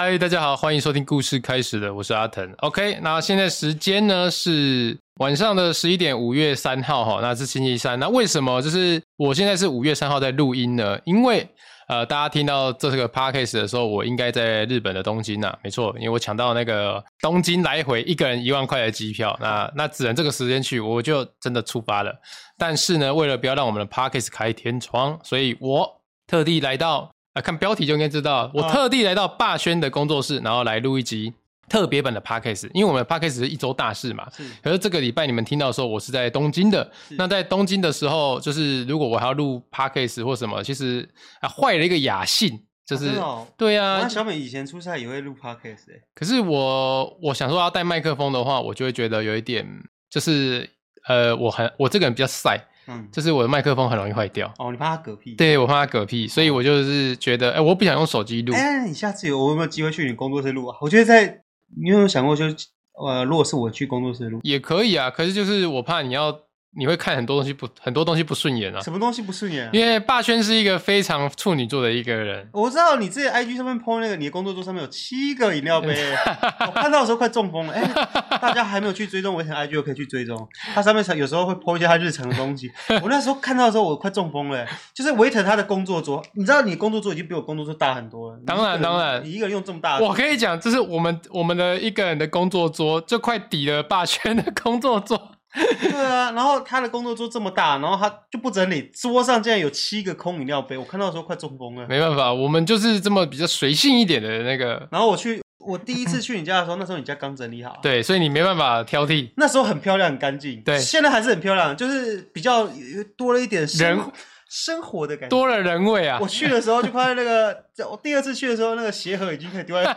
[0.00, 2.48] 嗨，大家好，欢迎收听故事开始了，我是阿腾。
[2.58, 7.98] OK，那现在时间呢是晚上的十一点，五月三号哈，那是星期三。
[7.98, 10.96] 那为什么就是我现在是五月三号在录音呢？
[11.04, 11.44] 因为
[11.88, 22.14] 呃，大家听到这个 podcast 的时候，我应该在日本的东京呐，没错，因为我抢到那个东京来回一个人一万块的机票，那那只能这个时间去，我就真的出发了。
[22.56, 27.10] 但是呢，为了不要让我们的 podcast 开天窗，所以我特地来到。
[27.40, 31.32] 看标题就应该知道，我特地来到霸轩的工作室，然后来录一集
[31.68, 32.70] 特别版的 Podcast。
[32.72, 34.44] 因为我们的 Podcast 是一周大事嘛，是。
[34.62, 36.90] 可是这个礼拜你们听到的时候，我是在东京的。
[37.10, 41.08] 那在东京的时候，就是如果我还要录 Podcast 或什么，其实
[41.40, 44.00] 啊坏了一个雅兴，就是、啊哦、对啊。
[44.02, 46.00] 那小美以前出差也会录 Podcast 哎。
[46.14, 49.66] 可是我我想说要带麦克风的话，我就会觉得有一点，
[50.08, 50.68] 就是
[51.06, 52.58] 呃，我很我这个人比较晒。
[52.88, 54.52] 嗯，就是我的麦克风很容易坏掉。
[54.58, 55.34] 哦，你怕它嗝屁？
[55.34, 58.54] 对，我怕它嗝屁，所以我就是觉得，哎、欸，我不想用手机录。
[58.54, 60.76] 哎、欸，你下次有我有没有机会去你工作室录啊？
[60.80, 61.42] 我觉得在，
[61.80, 62.56] 你有没有想过，就是
[62.94, 65.10] 呃，如果是我去工作室录，也可以啊。
[65.10, 66.47] 可是就是我怕你要。
[66.76, 68.80] 你会看很多东西不很多东西不顺眼啊？
[68.80, 69.70] 什么东西不顺眼啊？
[69.72, 72.48] 因为霸轩是一个非常处女座的一个人。
[72.52, 75.96] 我知道你自己 IG 上面 po 那个你的工作桌上面有七个饮料杯，
[76.68, 77.72] 我看到的时候快中风了。
[77.72, 80.46] 哎、欸，大家还没有去追踪维腾 IG，可以去追踪。
[80.74, 82.70] 他上面有时候会 po 一些他日常的东西。
[83.02, 84.64] 我那时候看到的时候，我快中风了。
[84.94, 88.38] 就是维腾他的工作桌，你知道你工作桌已经比我工作桌大很多了。
[88.46, 95.32] 当然当然，你一个人用这么大的，我可以讲，这是我们我们的一个人的工作桌，就快抵了霸轩的工作桌。
[95.90, 101.86] 对啊，然后他的工作桌这么大，然后他就不整理，桌上竟然有七个空饮料杯，我看到的时候快中风了。
[101.88, 104.86] 没办法，我们就是这么比较随性一点的那个。
[104.90, 107.78] 然后我去，我第一次去你家的时候，那时候你家刚整理好。
[107.82, 109.30] 对，所以你没办法挑剔。
[109.36, 110.62] 那时候很漂亮，很干净。
[110.62, 112.68] 对，现在还是很漂亮，就是比较
[113.16, 114.00] 多了一点生人
[114.48, 116.18] 生活的感觉，多了人味啊。
[116.20, 119.96] 我去的时候就发现那个，我第二次去的时候，那个鞋盒已经可以丢在。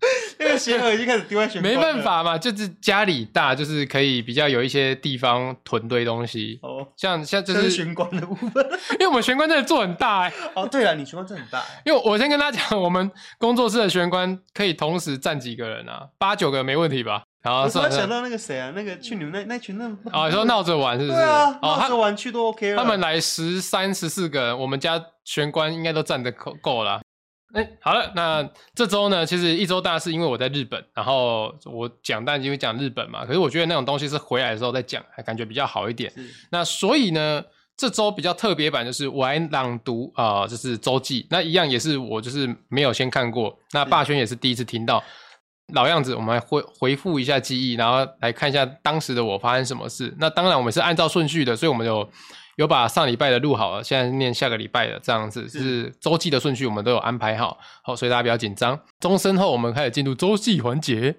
[0.38, 6.58] 那个鞋盒已经开始丢在玄关，没办法嘛，就是家里大，就是可以比较有一些地方囤堆东西。
[6.62, 8.64] 哦，像像就是玄关的部分，
[8.98, 10.50] 因为我们玄关真的做很大哎、欸。
[10.54, 11.82] 哦，对了，你玄关真的很大、欸。
[11.84, 16.08] 因为我先跟他讲，我们工作室的玄关可以同时站几个人啊？
[16.18, 17.22] 八九个没问题吧？
[17.42, 21.18] 然后我突然想到那个谁啊，那个去你们那那群那哦，你说闹着玩是不是？
[21.18, 22.76] 对啊，闹着玩去都 OK 了。
[22.76, 27.00] 他们来十三十四个人，我们家玄关应该都站得够够了。
[27.52, 36.12] 哎、欸，好了，那这周呢，其实一周大事，因为我在日本，然后我讲，但因为讲日本嘛，可是我觉得那种东西是回来的时候再讲，还感觉比较好一点。
[36.50, 37.42] 那所以呢，
[37.76, 45.02] 这周比较特别版就是我来朗读啊、呃，就是周记，那一样也是我就是没有先看过，那霸轩也是第一次听到，
[45.72, 50.14] 老样子，我们来回回复一下记忆，然后来看一下当时的我发生什么事。
[50.18, 52.08] 那当然我们是按照顺序的，所以我们有。
[52.56, 58.78] 有把上礼拜的录好了，现在念下个礼拜的这样子，是周记的顺序，我们都有安排好，好，所以大家不要紧张。
[58.98, 61.16] 钟声后，我们开始进入周记环节。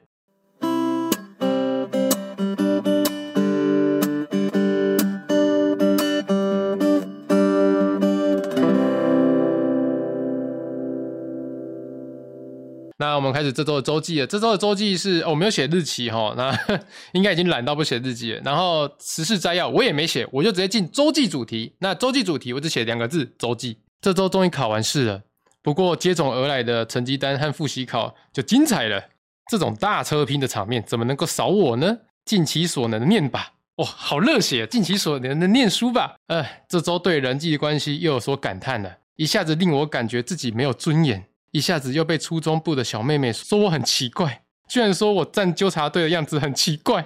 [13.11, 14.25] 那我们开始这周的周记了。
[14.25, 16.57] 这周的周记是，哦，我没有写日期哈，那
[17.11, 18.41] 应该已经懒到不写日记了。
[18.45, 21.73] 然后时事摘要我也没写，我就直接进周记主题。
[21.79, 23.77] 那周记主题我只写两个字：周记。
[23.99, 25.21] 这周终于考完试了，
[25.61, 29.03] 不过接踵而来的成绩单和复习考就精彩了。
[29.51, 31.97] 这种大车拼的场面怎么能够少我呢？
[32.23, 33.51] 尽其所能念吧。
[33.75, 34.65] 哇，好热血！
[34.65, 36.15] 尽其所能的念书吧。
[36.27, 41.25] 哎，这周对人际关系又有所感叹了，一下子令我感觉自己没有尊严。
[41.51, 47.05] 一下子又被初中部的小妹妹说我很奇怪，居然说我站纠察队的样子很奇怪，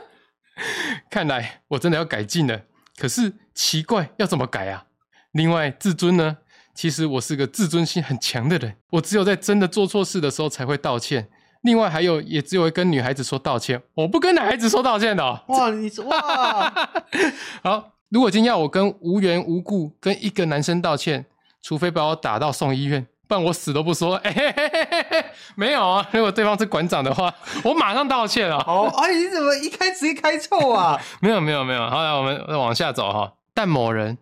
[1.10, 2.62] 看来我真的要改进了。
[2.96, 4.86] 可是奇怪要怎么改啊？
[5.32, 6.38] 另外自尊呢？
[6.74, 11.26] 其实我是个自尊心很强的人，我只有在真的做错事的时候才会道歉。
[11.62, 15.42] 另外还有，也只有会跟女孩子说道歉，我不跟男孩子说道歉的哦。
[15.48, 16.70] 哇，你说哇，
[17.64, 21.24] 好，如果今天要我跟无缘无故跟一个男生道歉，
[21.62, 23.06] 除非把我打到送医院。
[23.28, 25.24] 不然我死都不说，哎、欸、嘿嘿嘿嘿，
[25.56, 26.08] 没有啊！
[26.12, 27.32] 如果对方是馆长的话，
[27.64, 28.62] 我马上道歉啊！
[28.66, 31.00] 哦，哎，你怎么一开始一开臭啊？
[31.20, 33.32] 没有没有没有，好来我们往下走哈。
[33.52, 34.16] 但某人，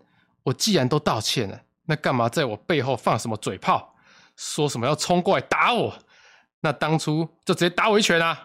[0.44, 3.94] 我既然都道歉了，那干嘛在我背后放什么嘴炮，
[4.36, 5.92] 说什么要冲过来打我？
[6.60, 8.38] 那当初就直接打我一拳啊，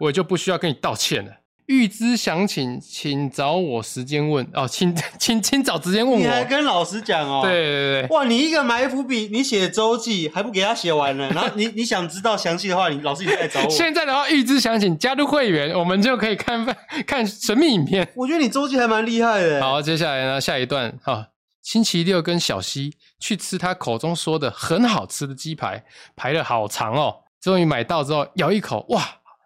[0.00, 1.32] 我也就不需要跟你道歉了。
[1.72, 6.18] 欲知详情，请找我时间问哦，请 请请找时间问我。
[6.20, 7.40] 你还跟老师讲哦？
[7.42, 13.70] 对对对，哇，你一个埋伏笔，你写周记还不给他写完呢，然后你 你想知道详细的话，你老师你再来找我。
[13.70, 16.76] 现在的话，预知详情，加入会员，我们就可以看
[17.06, 18.06] 看神秘影片。
[18.14, 19.62] 我觉得你周记还蛮厉害的。
[19.62, 21.26] 好，接下来呢，下一段哈、哦，
[21.62, 25.82] 星期六跟小西去吃他口中说的很好吃的鸡排，
[26.14, 27.14] 排了好长哦。
[27.40, 29.02] 终于买到之后，咬一口，哇，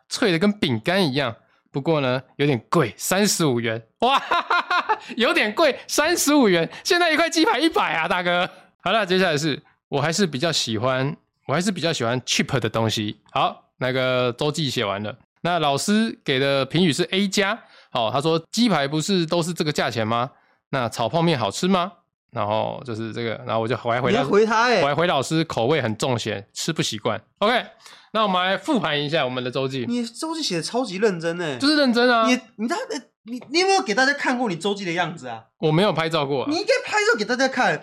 [0.08, 1.37] 脆的跟饼干一样。
[1.76, 3.87] 不过呢，有点贵，三十五元。
[3.99, 6.67] 哇哈哈哈， 有点贵，三十五元。
[6.82, 8.49] 现在一块鸡排一百啊，大哥。
[8.81, 11.14] 好了，接下来是我还是比较喜欢，
[11.44, 13.20] 我还是比较喜欢 cheap 的东西。
[13.31, 15.14] 好，那个周记写完了。
[15.43, 17.58] 那老师给的评语是 A 加。
[17.90, 20.31] 好，他说鸡排不是都是这个价钱吗？
[20.70, 21.93] 那炒泡面好吃吗？
[22.36, 27.18] 然后就是这个，然后我就我还回答，回他哎，我还回老师口味很重咸，吃不习惯。
[27.38, 27.64] OK，
[28.12, 29.86] 那我们来复盘一下我们的周记。
[29.88, 32.28] 你周记写的超级认真哎，就是认真啊。
[32.28, 32.76] 你你他
[33.24, 35.44] 你你有没有给大家看过你周记的样子啊？
[35.60, 37.80] 我没有拍照过，你应该拍照给大家看。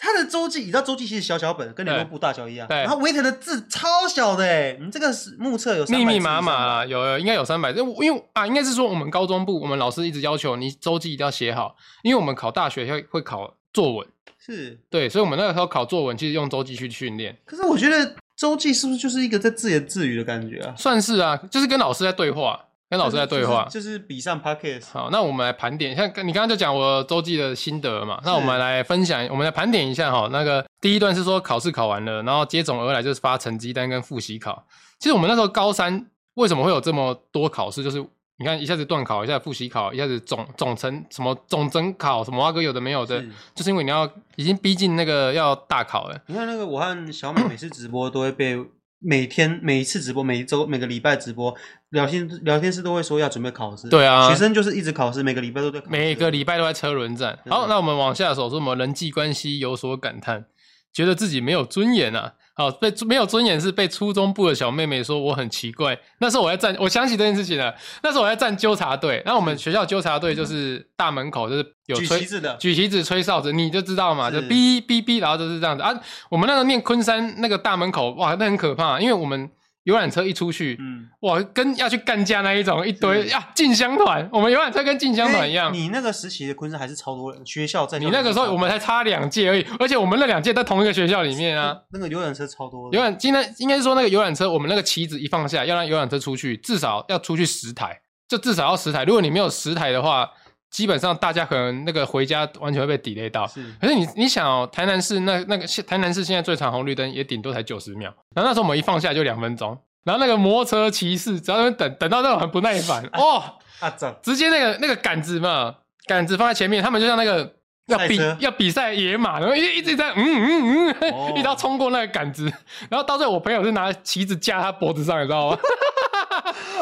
[0.00, 2.68] 他的周记，你知道周记其实小小本，跟联络簿大小一样。
[2.68, 2.76] 对。
[2.76, 7.72] 然后维特的字超小的哎，你这个是目测有密密麻麻啦，有有应该有三百。
[7.72, 11.74] 因为啊，应该是说我们高中部，我们老师一直要求你周记一定要写好，
[12.04, 14.08] 因为我们考大学会会考作文。
[14.38, 14.78] 是。
[14.90, 17.36] 对，所以我们那个时候考作文，其实用周记去训练。
[17.44, 20.74] 可是我觉得周记是不是就是一个在自言自语的感觉啊？
[20.76, 22.64] 算是啊，就是跟老师在对话。
[22.90, 24.86] 跟老师在对话，就是、就是、比上 Podcast。
[24.92, 30.26] 好，那我们来盘点，像你刚刚就讲我周记的心得嘛，那我们来分享，我们来盘点一下哈。
[30.32, 34.66] 那个第一段是说考试考完了，然后接踵而来就是发成绩单跟复习考。
[34.98, 37.84] 其实我们那时候高三为什么会有这么多考试？
[37.84, 38.02] 就是
[38.38, 46.20] 你看一下子段考，一下子复习考，一下子总总成什么总整考什么阿哥有的没有的，是就是因为你要已经逼近那个要大考了。
[46.26, 48.58] 你看那个我和小美每次直播都会被。
[49.00, 51.54] 每天每一次直播，每一周每个礼拜直播
[51.90, 53.88] 聊天聊天室都会说要准备考试。
[53.88, 55.92] 对啊，学生就是一直考试，每个礼拜都在考试。
[55.92, 57.38] 每个礼拜都在车轮战。
[57.48, 60.46] 好，那我们往下走，说我们人际关系有所感叹，
[60.92, 62.34] 觉得自己没有尊严啊。
[62.58, 65.96] 好，被没有尊严是被初中部的小妹妹说我很奇怪。
[66.18, 67.72] 那时候我在站，我想起这件事情了。
[68.02, 75.94] 那时候我在站纠察队，那我们学校纠察队就是大门口就是有吹举旗子的，举旗子吹哨子，你就知道嘛，就哔哔哔，然后就是这样子啊。
[76.28, 79.48] 我们那个念昆山那个大门口，哇，那很可怕，因为我们。
[79.88, 85.72] 游览车一出去，嗯，哇，跟要去干架那一种一堆呀，进香团，我们游览车跟进香团一样。
[85.72, 87.98] 你那个时期的昆山还是超多人，学校在。
[87.98, 91.74] 你那个时候我们才差两届而已，而且我们那两届在同一个学校里面啊。
[91.90, 92.90] 那个游览车超多。
[92.92, 97.98] 游览今天应该是说那个游览车，我们那个旗子一放下，要让游览车出去，至少要出去十台，
[98.28, 99.04] 就至少要十台。
[99.04, 100.28] 如果你没有十台的话，
[100.70, 103.46] 基本上大家可能那个回家完全会被 delay 到。
[103.46, 103.64] 是。
[103.80, 109.76] 可是你你想哦，台南市那那个台南市现在最长红绿灯也顶多才九十秒，然后那时候我们一放下就两分钟。
[110.04, 113.42] 然后那个摩托车骑士只要等等到那种很不耐烦哦，
[113.80, 115.74] 啊，直接那个那个杆子嘛，
[116.06, 117.52] 杆子放在前面，他们就像那个
[117.88, 122.44] 要比要比赛野马，然后一一直在嗯嗯嗯，哦、 一直要冲过那个杆子，
[122.88, 125.58] 然后到最后我朋友是拿旗子架他脖子上，你知道吗？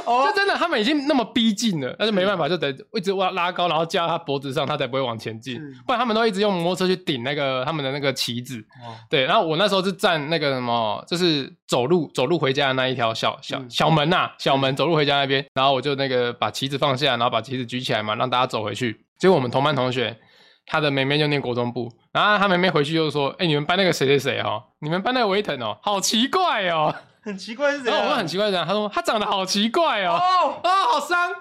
[0.05, 5.61] 哦就真的，他们已经那么逼近了，那就没办法，就得一直挖拉高，然后架他脖子上，他才不会往前进。
[5.87, 8.59] 不然他们都一直用摩托车去顶那个他们的那个旗子。
[8.85, 19.01] 哦对，然后我那时候是站那个什么，就是走路走路回家的那一条小小小门呐，小门走路回家那边，然后我就那个把旗子放下，然后把旗子举起来嘛，让大家走回去。
[19.19, 20.17] 结果我们同班同学，
[20.67, 28.11] 他的妹妹就念国中部，然后他妹妹回去就说：“哎，你们班那个谁谁谁哦，你们班那个维腾哦，好奇怪哦。”很奇怪是谁？”然后？
[28.11, 28.67] 我很奇怪是怎样？
[28.67, 31.33] 他说他长得好奇怪哦，哦，哦好伤，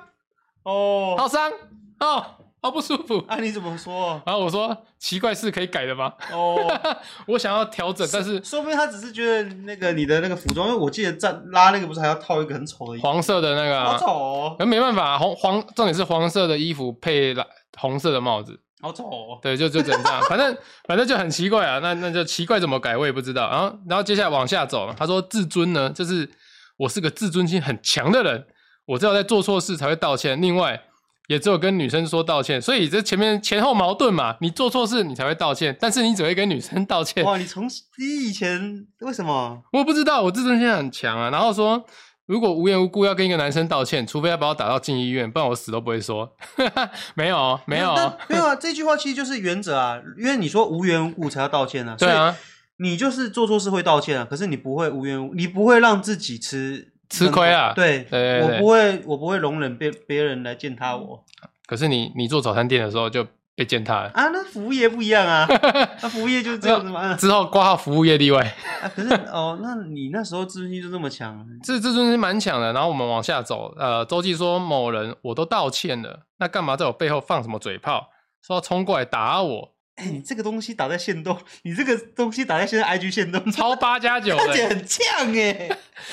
[0.63, 1.51] 哦，好伤，
[1.99, 2.25] 哦，
[2.61, 3.23] 好不舒服。
[3.27, 4.19] 啊，你怎么说？
[4.25, 6.11] 然后我说奇怪是可以改的吗？
[6.31, 6.57] 哦，
[7.27, 14.55] 我想要调整，但是说不定他只是觉得那个你的那个服装，因为我记得站拉那个不是还要套一个很丑的衣服，黄色的那个，好丑哦。
[14.57, 17.45] 那没办法，红黄重点是黄色的衣服配蓝
[17.77, 18.59] 红色的帽子。
[18.81, 19.39] 好丑哦！
[19.41, 20.55] 对，就就这样，反正
[20.87, 21.79] 反正就很奇怪啊。
[21.79, 23.49] 那那就奇怪怎么改我也不知道。
[23.49, 26.29] 然后然后接下来往下走，他说自尊呢，就是
[26.77, 28.45] 我是个自尊心很强的人，
[28.85, 30.39] 我只有在做错事才会道歉。
[30.41, 30.79] 另外，
[31.27, 34.35] 也只有跟女生说道歉，所以这前面前后矛盾嘛。
[34.41, 37.23] 你做错事你才会道歉，但是你只会跟女生道歉。
[37.23, 37.65] 哇，你从
[37.97, 39.63] 你以前为什么？
[39.71, 41.29] 我不知道，我自尊心很强啊。
[41.29, 41.85] 然后说。
[42.25, 46.35] 如果无缘无故要跟一个男生道歉，除非要把我打到进医院，不然我死都不会说。
[47.15, 47.93] 没有，没有，
[48.29, 48.55] 没有啊！
[48.59, 51.95] 这句话其实就是原则啊，因为你说无缘无故才要道歉啊。
[51.97, 52.35] 对啊，
[52.77, 57.73] 你就是做错事会道歉啊，可是你不会无缘无，你不会让自己吃吃亏啊。
[57.73, 61.23] 对，对对对，我不会，我不会容忍别别人来践踏我。
[61.67, 63.25] 可是你，你做早餐店的时候就。
[63.55, 64.27] 被践踏了啊！
[64.33, 65.47] 那服务业不一样啊，
[66.03, 67.15] 那服务业就是这样子嘛。
[67.15, 68.41] 之后挂号服务业例外
[68.81, 68.91] 啊。
[68.93, 71.45] 可是哦， 那你那时候自尊心就这么强？
[71.63, 72.73] 自自尊心蛮强的。
[72.73, 78.09] 然后我们往下走，呃，周记说某人我都道歉了，那干嘛在我背后放什么嘴炮，
[78.45, 79.74] 说要冲过来打我？
[79.95, 85.01] 哎、欸，你这个东西打在限动，你这个东西打在现在 IG 限动，超八加九的，而且很呛
[85.33, 85.69] 哎。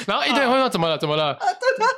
[0.06, 0.96] 然后一堆人会说怎么了？
[0.96, 1.36] 怎么了？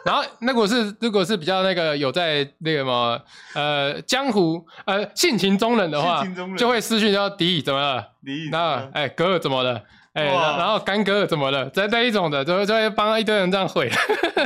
[0.04, 3.20] 然后那如果是如果是比较那个有在那个什么
[3.54, 6.26] 呃江湖呃性情中人的话，
[6.56, 8.12] 就会私讯叫迪怎么了？
[8.24, 9.82] 迪，那哎哥尔怎么了？
[10.14, 11.68] 哎，然后干哥尔怎么了？
[11.70, 13.90] 这这一种的，就会就会帮一堆人这样毁。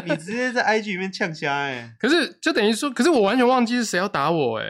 [0.07, 1.92] 你直接在 IG 里面呛虾哎！
[2.00, 4.64] 可是就等于说，可是我完全忘记是谁要打我哎！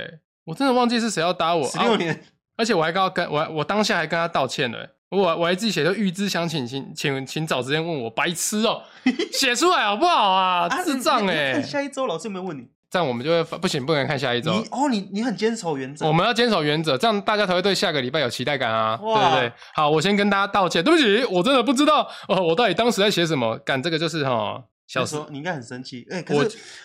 [0.44, 1.68] 我真的忘记是谁要打我。
[1.68, 2.18] 十六年、啊，
[2.58, 4.86] 而且我还跟他跟我我当下还跟他道歉了。
[5.08, 8.82] 我我还自己写就预知详情，请请请早之前问我白痴哦、喔，
[9.32, 10.68] 写出来好不好啊？
[10.84, 11.62] 智障哎、欸！
[11.62, 12.68] 下一周老师有没有问你？
[12.90, 14.52] 这样我们就会不行，不能看下一周。
[14.70, 18.98] 哦，你你很坚守原则，我们要坚守原则，这样大家才会对下个礼拜有期待感啊！
[19.02, 19.52] 哇对不对？
[19.74, 23.56] 好，我先跟大家道歉，对不起，我真的不知道哦，我到底当时在写什么？
[23.58, 26.22] 干这个就是哈，小时候你应该很生气哎、欸。
[26.22, 26.40] 可是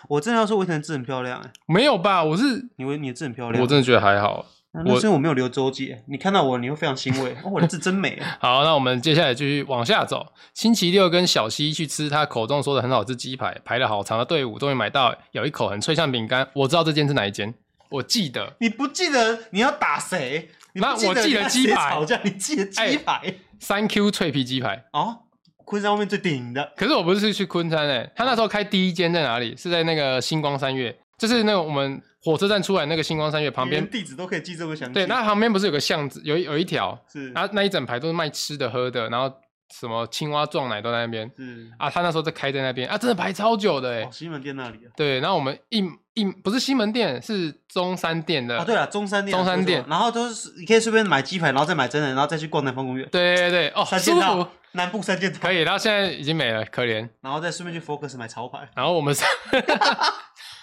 [0.07, 1.51] 我，我真的要说，维腾字很漂亮哎、欸。
[1.67, 2.23] 没有吧？
[2.23, 4.45] 我是你维你的字很漂亮，我真的觉得还好。
[4.75, 7.31] 那是因为我没有留周记，你看到我，你会非常欣慰。
[7.43, 8.19] 哦，我的字真美。
[8.41, 10.25] 好，那我们接下来继续往下走。
[10.55, 16.49] 星期六跟小西去吃他口中说的很好吃鸡排，排了好长的队伍，终于买到，咬一口很脆像饼干。
[16.53, 17.53] 我知道这间是哪一间，
[17.89, 18.55] 我记得。
[18.59, 20.49] 你不记得你要打谁？
[20.73, 21.91] 那我记得鸡排。
[21.91, 23.35] 吵架，你记得鸡排？
[23.59, 25.19] 三 Q 脆皮鸡排哦，
[25.65, 26.73] 昆山外面最顶的。
[26.75, 29.55] 可是我不是去昆山诶，他那时候开第一间在哪里？
[29.55, 32.01] 是在那个星光三月，就是那个我们。
[32.23, 34.93] 火车站出来那个星光三月旁边，地址都可以记这么详细。
[34.93, 39.29] 对，那旁边不是有个巷子，有有一条，是，然后那一整排都是卖吃的喝的，然后
[39.77, 41.29] 什么青蛙撞奶都在那边。
[41.35, 44.07] 是啊，他那时候在开在那边啊，真的排超久的哎。
[44.09, 44.87] 西门店那里啊。
[44.95, 48.57] 对，然后我们一一不是西门店，是中山店的。
[48.57, 49.35] 啊，对了，中山店。
[49.35, 53.05] 中山店，然后都是你可以顺便买鸡排，然后再买真人，然后再去逛南方公园。
[53.11, 54.47] 对对对，哦，舒服。
[54.75, 55.39] 南部三件套。
[55.39, 57.07] 可以，然后现在已经没了，可怜。
[57.21, 58.69] 然后再顺便去 Focus 买潮牌。
[58.75, 59.13] 然后我们。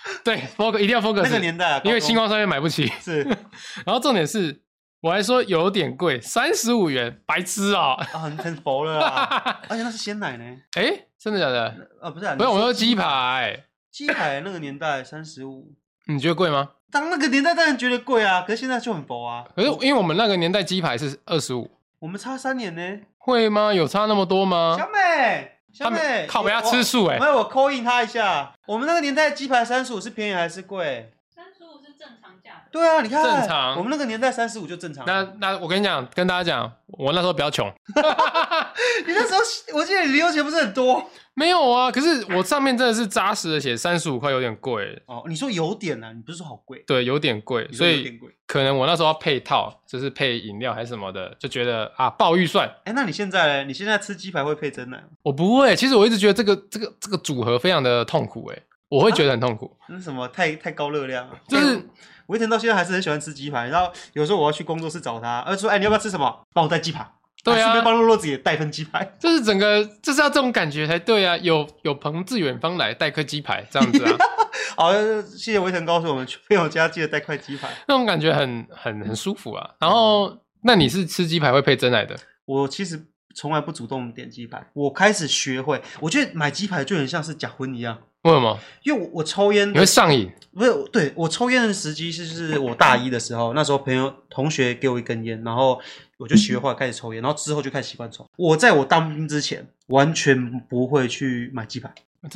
[0.24, 2.86] 对，focus 一定要 focus 那个年代啊，因为星光商业买不起。
[3.00, 3.22] 是，
[3.84, 4.62] 然后重点是，
[5.00, 7.94] 我还说有点贵，三十五元，白痴啊！
[8.12, 9.60] 啊，很很薄了啊！
[9.68, 10.44] 而且那是鲜奶呢。
[10.76, 11.88] 哎，真的假的？
[12.00, 13.64] 啊，不是，不是，我说鸡排。
[13.90, 15.72] 鸡排那个年代三十五，
[16.06, 16.70] 你觉得贵吗？
[16.90, 19.44] 当那个年代当然觉得贵啊，可是现在就很薄啊。
[19.54, 23.00] 可是因为我们那个年代鸡排是二十五，我们差三年呢。
[23.18, 23.72] 会吗？
[23.72, 24.76] 有差那么多吗？
[24.78, 25.58] 小美。
[25.72, 27.18] 小美，靠，我要吃素哎！
[27.18, 28.52] 没有，我 call in 他一下。
[28.66, 31.12] 我们那个年代鸡排三十五是便宜还是贵？
[31.34, 32.64] 三十五是正常价。
[32.72, 33.76] 对啊，你看，正常。
[33.76, 35.04] 我们那个年代三十五就正常。
[35.06, 37.66] 那那我跟你讲，跟大家讲，我那时候比较穷。
[39.06, 39.40] 你那时候，
[39.78, 41.08] 我记得你零用钱不是很多。
[41.40, 45.24] 没有啊，可是我上面真的是扎实的写三十五块，有点贵哦。
[45.26, 46.84] 你说有点啊，你不是说好贵？
[46.86, 52.70] 对，有点贵，所以可能我那时候要配套，就是配饮料还是什么的，就觉得啊，爆预算。
[52.84, 53.64] 哎，那你现在呢？
[53.64, 55.04] 你现在吃鸡排会配真奶吗？
[55.22, 58.58] 我不会，其实我一直觉得这个这个这个组合非常的痛苦，哎，
[58.90, 59.74] 我会觉得很痛苦。
[59.88, 61.80] 那什么太太高热量，就是
[62.28, 66.42] 维腾到现在还是很喜欢吃鸡排，然后有时候我要去工作室找他，而说哎，你要不要吃什么？
[66.52, 67.10] 帮我带鸡排。
[67.42, 71.36] 对啊，顺便帮洛洛子也带份鸡排，就是整个就是要这种感觉才对啊！
[71.38, 74.12] 有有朋自远方来，带颗鸡排这样子啊。
[74.76, 74.92] 好，
[75.22, 79.70] 谢谢维腾告诉我们，去朋友家记得带块鸡排，那种感觉很很很舒服啊。
[79.78, 82.14] 然后，那你是吃鸡排会配珍奶的？
[82.44, 83.00] 我其实
[83.34, 87.98] 从来不主动点鸡排，我开始学会，我觉得买鸡排就很像是假婚一样。
[88.22, 88.58] 为什么？
[88.82, 90.30] 因为我我抽烟，你会上瘾？
[90.52, 95.80] 不是，对我抽烟的时机是是我大一的时候，那时候朋友同学给我一根烟，然后
[96.18, 98.26] 我就学会开始抽烟，然后之后就开始习惯抽。
[98.36, 101.90] 我在我当兵之前完全不会去买鸡排，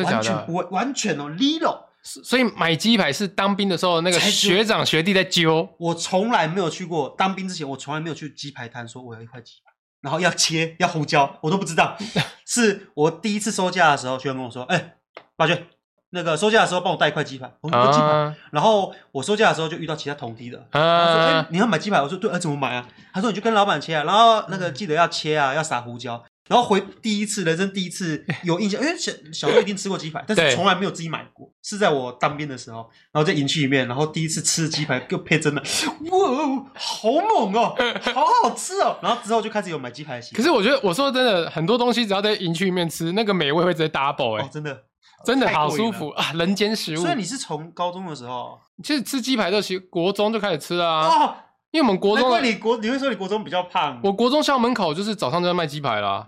[0.04, 1.78] 完全不会，完全哦，Lilo。
[2.02, 5.66] 所以买鸡排是当兵的时候那个学长学弟在揪。
[5.78, 9.63] 我从来没有去过当兵之前，我从来没有去鸡排摊说我要一块鸡排，
[10.04, 11.96] 然后要切要胡椒，我都不知道。
[12.46, 14.96] 是我第一次收价的时候，学员跟我说：“哎，
[15.34, 15.66] 八卷。”
[16.10, 18.06] 那个收价的时候帮我带一块鸡排，我说鸡排。
[18.06, 37.74] Uh, 然后我收价的时候就遇到其他同梯的，他、uh, 说：“哎，你要买鸡排？”我说：“对，啊，怎么买啊？”他说：“你就跟老板切啊，然后那个记得要切啊，要撒胡椒。”然后回第一次人生第一次 有印象，因为小小时候一定吃过鸡排， 但是从来没有自己买过，是在我当兵的时候，然后在营区里面，然后第一次吃鸡排 就配真的，哇，好猛哦，
[38.14, 38.98] 好好吃哦。
[39.02, 40.36] 然后之后就开始有买鸡排的习惯。
[40.36, 44.84] 可是我觉得我说真的，很多东西只要在营区里面吃，那个美味会直接 double 哎、欸哦，真的。
[45.24, 46.32] 真的好舒服啊！
[46.34, 47.00] 人间食物。
[47.00, 51.08] 所以你是从高中的时候，其实吃鸡排都其实国中就开始吃了啊。
[51.08, 51.34] 哦，
[51.74, 54.00] 因为我们国中，你国你会说你国中比较胖。
[54.04, 56.24] 我国中校门口就是早上就在卖鸡排啦。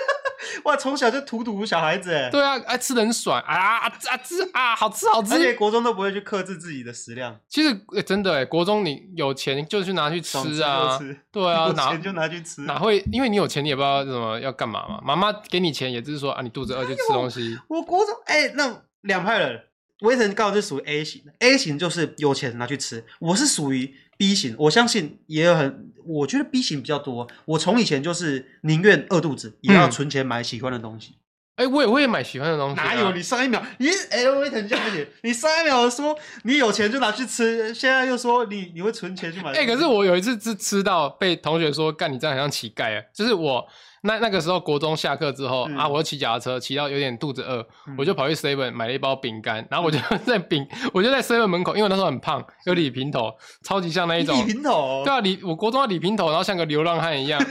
[0.64, 5.32] 哇，从小就土土小孩子哎，对啊，爱吃的很爽啊啊啊吃啊，好吃好吃。
[5.32, 7.34] 而且国中都不会去克制自己的食量。
[7.48, 13.02] 其实、欸、真的哎，国中你有钱就去拿去吃啊，吃对啊， 有钱就拿去吃，哪会？
[13.10, 15.00] 因为你有钱，你也不知道什么要干嘛嘛。
[15.02, 17.58] 妈妈给你钱，也就是说啊，你肚子饿就吃东西。
[17.68, 19.58] 我国中哎、欸，那两派人，
[20.02, 23.94] 我以前刚好是属于 A 型，A 型就是有钱拿去吃，我是属于。
[24.16, 27.26] B 型，我相信也有很，我觉得 B 型比较多。
[27.44, 31.16] 我从以前就是宁愿饿肚子，也要存钱买喜欢的东西。
[31.56, 32.84] 哎、欸，我也会买喜欢的东西、啊。
[32.84, 33.12] 哪有？
[33.12, 34.90] 你上一秒你 LV 腾家不
[35.22, 39.50] 你上一秒说你有钱就拿去吃，现在又说你你会存钱去买。
[39.50, 43.04] 哎、欸，可是我有一次吃吃到被同学说，干你这样很像乞丐啊！
[43.14, 43.64] 就是我
[44.04, 53.32] 那那个时候国中下课之后、嗯、啊，我骑脚踏车骑到有点肚子饿、嗯，我就跑去 Seven 买了一包饼干，然后我就 在饼，我就在 Seven 门口，因为那时候很胖，有李平头，
[53.64, 55.02] 超级像那一种李平头。
[55.04, 57.40] 对啊，李我国中的李平头，然后像个流浪汉一样。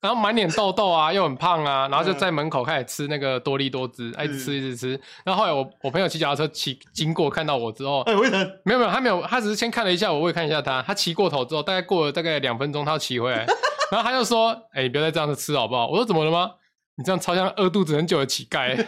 [0.00, 5.00] 然后满脸痘痘啊，又很胖啊，然后就在门口开始吃那个多力多滋，一直吃一直吃。
[5.24, 8.48] 然后后来我我朋友骑脚踏车骑经过看到我之后，哎，为什么？
[8.64, 10.80] 没有没有，他没有，他只是先看了一下我，我也看一下他。
[10.82, 13.44] 他骑过头之后，大概过了大概两分钟，他要骑回来，
[13.90, 16.52] 然后他就说：“哎，你不要再这样子吃好不好？”我说：“怎么了吗？
[16.96, 18.76] 你这样超像饿肚子很久的乞丐。”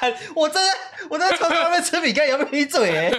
[0.00, 0.72] 干，我真的
[1.08, 2.96] 我在床上外面吃饼干，有没有闭嘴？
[2.96, 3.10] 哎，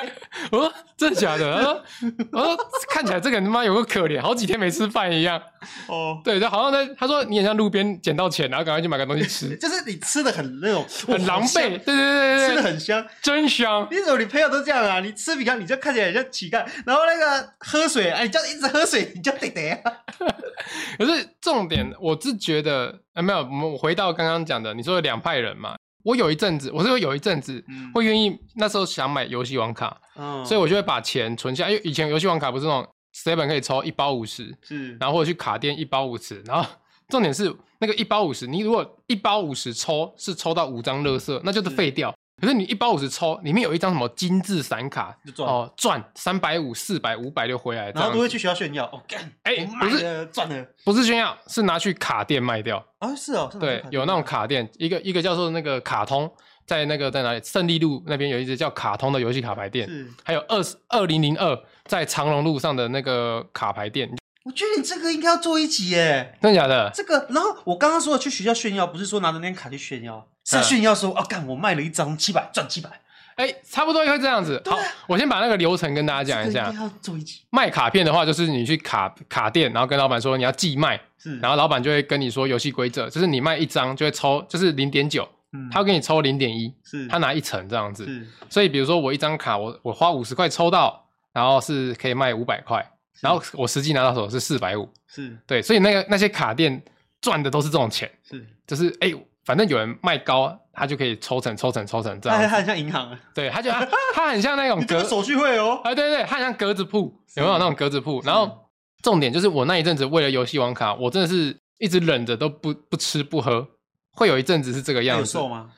[0.51, 1.55] 我说真的假的？
[1.55, 1.83] 他说
[2.31, 2.57] 我说
[2.89, 5.41] 看起来这个人他妈有个可怜，好几天没吃饭一样。
[5.87, 13.87] 哦，对，就好像在他说你很像路边捡到钱，然后赶快去买个东西吃， 就是你吃的很那种很狼狈，对对对对，吃的很香，真香。
[13.89, 14.99] 你怎么你朋友都这样啊？
[14.99, 19.93] 你吃饼干你就看起来很像乞丐，然后那个喝水，哎，你就一直喝水，你就得得啊。
[20.97, 25.75] 可是重点，我是觉得，哎，没有，我们回到刚刚讲的，你说有两派人嘛。
[26.03, 36.69] 我有一阵子，我是有一阵子会愿意，那时候想买游戏王卡，嗯，所以我就会把钱存下，因为以前游戏王卡不是那种 seven 可以抽一包五十，是，然后或者去卡店一包五十，然后
[37.09, 42.13] 重点是那个一包五十，你如果一包五十抽是抽到五张乐色，那就是废掉。
[42.41, 48.85] 可是你一包五十抽，里面有一张什么精致闪卡，哦，赚三百五、四百、五百就回来，然后都会去学校炫耀。
[48.85, 52.83] 哦，干，哎、欸，不是赚了，不是炫耀，是拿去卡店卖掉。
[52.99, 56.29] 啊，是哦，对，有那种卡店，一个一个叫做那个卡通，
[56.65, 57.41] 在那个在哪里？
[57.43, 60.59] 胜利路那边有一只叫卡通的游戏卡牌店，是，还有二
[60.89, 64.09] 二零零二在长隆路上的那个卡牌店。
[64.43, 66.91] 我觉得你这个应该要做一集耶，真的假的？
[66.93, 72.89] 这个，然后我刚刚说的去学校炫耀，不是说拿着那张卡去炫耀，是炫耀说，哦，干，我卖了一张七百，赚七百，
[73.35, 74.61] 哎，差不多会这样子。
[74.65, 76.71] 好，我先把那个流程跟大家讲一下。
[77.01, 77.41] 做一集。
[77.49, 88.27] 卖卡片的话，就是你去卡卡店，然后跟老板说你要寄卖，是，然后老板就会跟你说游戏规则，就是你卖一张就会抽，就是零点九，嗯，他会给你抽零点一，是，他拿一层这样子，是。
[88.49, 92.85] 所以比如说我一张卡，我我花五十块抽到，然后是可以卖五百块。
[93.21, 96.83] 然后我实际拿到手是四百五，是对，所以那个那些卡店
[97.21, 102.41] 赚的都是这种钱，是就是哎、欸，反正有人卖高，他就可以抽成抽成抽成这样。
[102.41, 108.21] 他很像银行啊，对，他就他，他很像那种 格手续费哦，哎对对对，他很像格子铺，有没有那种格子铺？
[108.23, 108.69] 然后
[109.01, 113.67] 重点就是我那一阵子为了游戏网卡，我真的是一直忍着都不不吃不喝，
[114.13, 115.21] 会有一阵子是这个样子。
[115.21, 115.69] 有瘦吗？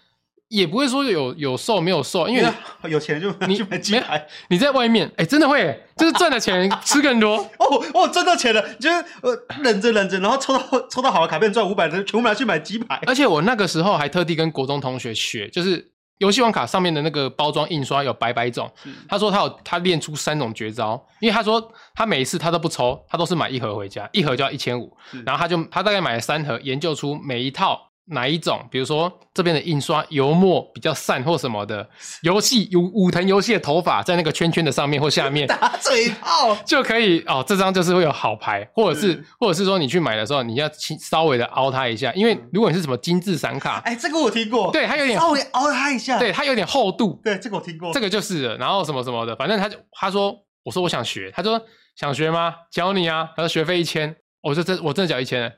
[0.56, 2.50] 也不会说有有瘦没有瘦，因为
[2.89, 13.02] 有钱就你买鸡排，你在外面哎、欸，真的会，就是赚的钱吃更多 哦哦，赚到钱了，就是呃忍着忍着，然后抽到抽到好的卡片赚五百的，全部拿去买鸡排。
[13.06, 18.72] 而且我那个时候还特地跟国中同学学，就是游戏王卡上面的那个包装印刷有百百种，
[19.10, 21.62] 他说他有他练出三种绝招，因为他说
[21.94, 27.91] 他每一次他都不抽，他都是买一盒回家，一盒就要一千五，然后他就他大概买了三盒，研究出每一套。
[28.08, 28.63] 哪一种？
[28.70, 31.88] 比如说这边的印刷油墨比较散或什么的，
[32.22, 36.56] 游戏有武藤游戏的头发在那个圈圈的上面或下 面打嘴炮。
[36.65, 37.44] 就可以哦。
[37.46, 51.60] 这张就是会有好牌，或者是，是或者是说你去买的时候，你要稍微的凹它一下，因为如果你是什么精致闪卡，哎，这个我听过，对，它有点稍微凹它一下，对，它有点厚度，对，这个我听过，这个就是了，然后什么什么的，反正他就他说，我说我想学，他说
[51.96, 52.54] 想学吗？
[52.72, 55.52] 教你啊，他说学费一千，我说这我真的缴一千。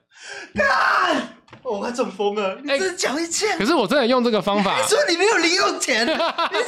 [1.67, 2.57] 我快中风了！
[2.63, 4.79] 你真的讲一千、欸，可是我真的用这个方法。
[4.79, 6.63] 你说你没有零用钱， 你前面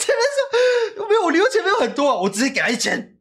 [0.95, 3.15] 说没有，我零用钱没有很多，我直接给他一千。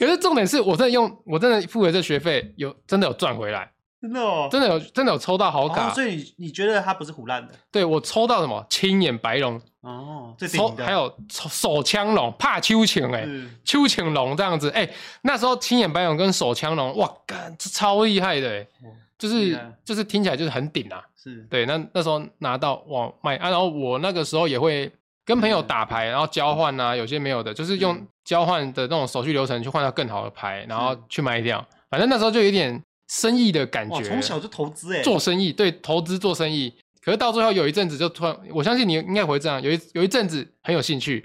[0.00, 3.70] 可是重点是我真的用，我真的付了这学费，有真的有赚回来，
[4.00, 5.88] 真的哦，真的有真的有抽到好卡。
[5.88, 7.54] 哦、所以你你觉得他不是胡乱的？
[7.70, 13.28] 对，我抽到什么青眼白龙哦，抽还有手枪龙，怕秋情哎，
[13.64, 18.68] 秋情龙这样子哎、欸，那时候青眼白龙跟手枪龙，哇，干这超厉害的哎、欸。
[18.82, 18.90] 嗯
[19.22, 21.64] 就是就是听起来就是很顶啊，是对。
[21.64, 24.90] 那那时候拿到哇卖啊，然后我那个时候也会
[25.24, 31.64] 跟朋友打牌，然后交换啊，有些没有的，就是用交换的那种手续流程去换到更好的牌，然后去卖掉。
[31.88, 36.74] 反正那时候就有点生意的感觉，从小就投资哎，做生意对，投资做生意。
[37.00, 41.24] 可是到最后有一阵子就突然，我相信你应该会这样，有一有一阵子很有兴趣。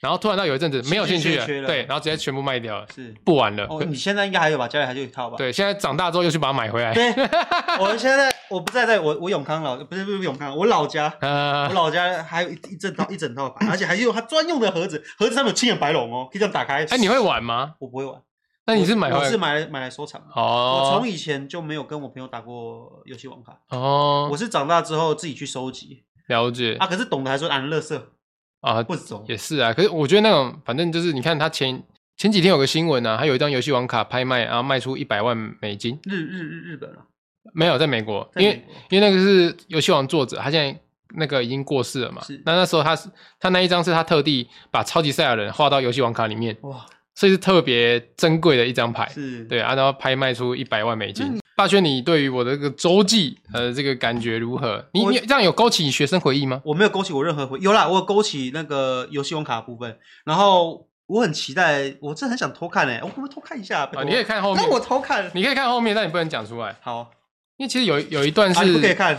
[0.00, 3.66] 然后突然到有一阵子没有兴趣了，了，对，然后直接全部卖掉了，是不玩了。
[3.68, 4.68] 哦，你现在应该还有吧？
[4.68, 5.36] 家里还有一套吧？
[5.36, 6.94] 对，现在长大之后又去把它买回来。
[6.94, 7.10] 对，
[7.80, 16.84] 我现在我不在在我我永康老，不是不是永康，我老家，呃、我老家还有一一整套一整套牌，而且还有它专用的盒子，盒子上面有青眼白龙哦，可以这样打开。
[16.84, 17.74] 哎，你会玩吗？
[17.80, 18.20] 我不会玩。
[18.66, 19.10] 那你是买？
[19.10, 20.26] 我是买来买来收藏的。
[20.34, 23.58] 哦，我从以前就没有跟我朋友打过游戏王卡。
[23.70, 26.04] 哦，我是长大之后自己去收集。
[26.28, 28.12] 了解啊，可是懂得还说俺乐色
[28.60, 29.72] 啊，不走也是啊。
[29.72, 31.82] 可是我觉得那种，反正就是你看他前
[32.16, 35.98] 前几天有个新闻啊，他有一张游戏王卡拍卖，然后卖出一百万美金。
[36.04, 37.06] 日日日日本啊？
[37.54, 40.80] 没有，在美国，在美国因为因为那个是游戏王作者，他现在。
[41.14, 42.22] 那个已经过世了嘛？
[42.22, 42.38] 是。
[42.44, 43.08] 那那时候他是
[43.40, 49.08] 他那一张是他特地把超级赛亚人画到游戏王卡里面，哇，所以是特别珍贵的一张牌。
[49.08, 49.42] 是。
[49.46, 51.40] 对啊，然后拍卖出一百万美金。
[51.58, 54.84] 霸轩，你对于我的这个周记呃这个感觉如何？
[54.92, 56.62] 你你这样有勾起你学生回忆吗？
[56.64, 59.98] 我没有勾起我任何回忆，有啦，我有勾起那个游戏王卡的部分。
[60.24, 63.82] 然后我很期待，我真的很想偷看诶、欸，我可不可以偷看一下？
[63.92, 64.64] 啊，你可以看后面。
[64.64, 66.76] 那我偷看，你可以看后面，但你不能讲出来。
[66.80, 67.10] 好，
[67.56, 69.18] 因为其实有有一段是、不可以看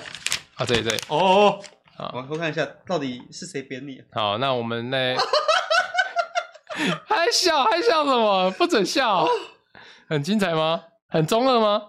[0.55, 1.59] 啊，对对哦。
[1.97, 4.01] 好，我偷看一下到底是谁扁你。
[4.13, 4.97] 好，那我们呢？
[7.05, 8.49] 还笑还笑什么？
[8.51, 9.27] 不准笑！
[10.07, 10.83] 很精彩吗？
[11.09, 11.81] 很中二吗？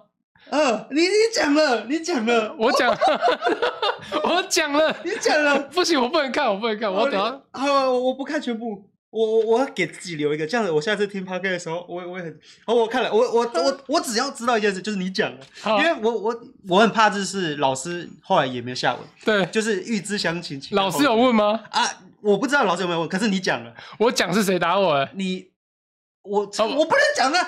[0.51, 2.91] 呃，你你讲了，你讲了，我讲，
[4.25, 7.41] 我讲了，你讲了，不行，我不能看，我不能看，我等下。
[7.53, 8.85] 好，我不看全部。
[9.11, 15.39] 我我我要给自己留一个，这样子我下次听 podcast 的时候，我我也很，好，我看了，我我我 我只要知道一件事，就是你讲了，
[15.79, 20.63] 因为我我我很怕就是老师后来也没有下文，对，就是预知详情。
[20.71, 21.61] 老师有问吗？
[21.71, 21.83] 啊，
[22.21, 25.11] 我不知道老师有没有问，可是你讲了，我讲是谁打我了？
[25.15, 25.49] 你，
[26.23, 27.39] 我我不能讲的，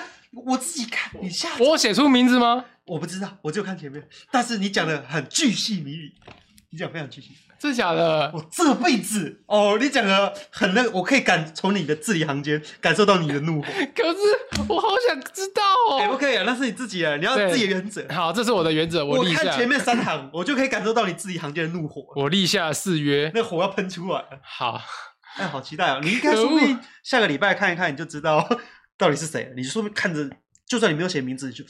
[0.45, 2.65] 我自己看，你下，我写出名字吗？
[2.85, 6.13] 我不知道，我就看前面，但是你讲的很巨细靡遗，
[6.71, 7.29] 你讲非常巨细。
[7.59, 13.67] 真假的，我这辈子哦，你讲的很那个，我可以感从你的字里行间感受到你的怒火。
[13.95, 14.19] 可是
[14.67, 18.05] 我好想知道哦，哎，不可以啊，那是你自己啊，你要自己的原则。
[18.09, 19.39] 好，这是我的原则，我立下。
[19.39, 22.03] 我看前面三行，我就可以感受到你字里行间的怒火。
[22.17, 24.21] 我立下誓约，那火要喷出来。
[24.43, 24.81] 好，
[25.37, 26.01] 哎，好期待哦！
[26.03, 28.45] 你应该说不定下个礼拜看一看，你就知道
[28.99, 29.53] 到底是谁。
[29.55, 30.29] 你说不定看着，
[30.73, 31.63] 就算你没有写名字，你就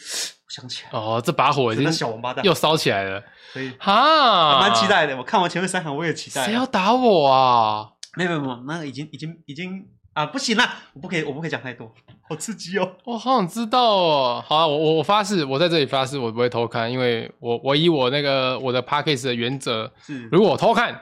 [0.47, 0.97] 想起来。
[0.97, 3.21] 哦，这把火已经小王八蛋又烧起来了。
[3.51, 5.17] 所以哈，蛮期待的。
[5.17, 6.45] 我看完前面三行，我也期待。
[6.45, 7.89] 谁要打我啊？
[8.15, 11.93] 没有没有，那个已经已经已经啊，不行啦，我不可以，我不可以讲太多，
[12.29, 12.95] 好刺激哦。
[13.03, 14.45] 我好想知道哦。
[14.47, 20.93] 好啊，我我我发誓，我在这里发誓，我不会偷看，因为我我以我那个我的 Podcast 的原则是，如果我偷看，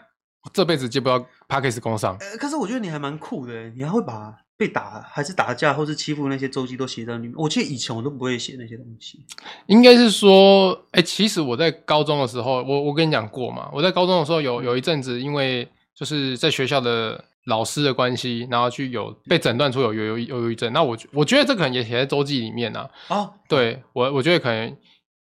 [0.42, 2.18] 我这辈子接不到 Podcast 工上。
[2.20, 4.34] 呃，可是我觉得你还蛮酷的，你还会把。
[4.62, 7.34] 被打还是打架，或是欺负那些周记都写在里面。
[7.36, 9.20] 我记得以前我都不会写那些东西。
[9.66, 20.72] 应该是说，哎、欸，其实我在高中的时候，我我跟你讲过嘛，我在高中的时候有有一阵子，因为就是在学校的老师的关系，然后去有被诊断出有有有忧郁症。
[20.72, 22.88] 那我我觉得这可能也写在周记里面啊。
[23.08, 24.70] 哦，对我我觉得可能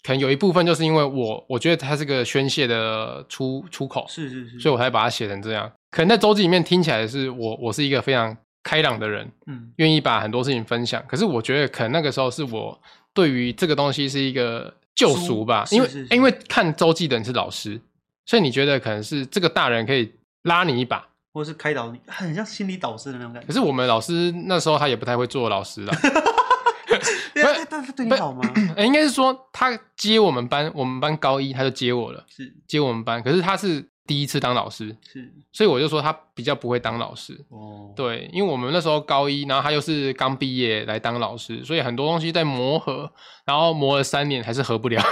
[0.02, 5.72] 可能有一部分就是因为我我觉得它是个宣泄的出出口，是是是，所以我才把它写成这样。
[5.92, 8.36] 可能在周记里面听起来是我我是一个非常。
[8.68, 11.02] 开朗的人，嗯，愿意把很多事情分享。
[11.08, 12.78] 可是我觉得，可能那个时候是我
[13.14, 17.80] 对于这个东西是一个救赎吧，因为因为看周记的人是老师，
[18.26, 23.48] 所以你觉得可能是这个大人可以拉你一把，或是开导你，很像心理导师的那种感觉。
[23.48, 25.94] 可是我们老师那时候他也不太会做老师了，
[27.34, 28.42] 对，但是对你好吗？
[28.76, 33.24] 欸， 应该是说他接我们班，我们班高一他就接我了，是接我们班。
[33.24, 33.88] 可是他是。
[34.08, 37.94] 第一次当老师是，所以我就说他比较不会当老师哦。
[37.96, 43.12] 对，因为我们那时候高一，然后他又是刚毕业来当老师，所以很多东西在磨合，
[43.46, 45.04] 然后磨了三年还是合不了。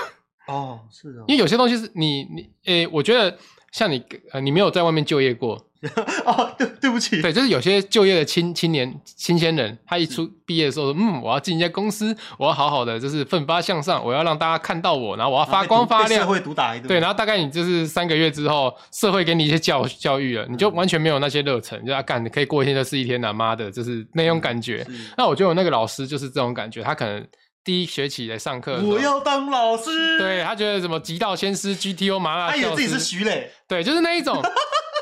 [0.48, 1.20] 哦，是的。
[1.28, 3.38] 因为有些东西是你你诶、欸，我觉得
[3.72, 5.64] 像你呃，你没有在外面就业过。
[6.26, 24.86] 哦，对，对不起，对，就是有些就业的青青年、新鲜人，他一出毕业的时候说，嗯，我要进一家公司，我要好好的，就是奋发向上，我要让大家看到我，然后我要发光发亮，社会毒打一顿，对，然后大概你就是三个月之后，社会给你一些教教育了，你就完全没有那些热忱，就要干，你可以过一天就是一天的，妈的，就是那种感觉。
[25.18, 27.24] 那我觉得我那个老师就是这种感觉，他可能
[27.64, 34.42] 第一学期来上课，我要当老师，对，他觉得什么极道先师、GTO 麻辣，他以为自己是徐磊，对，就是那一种。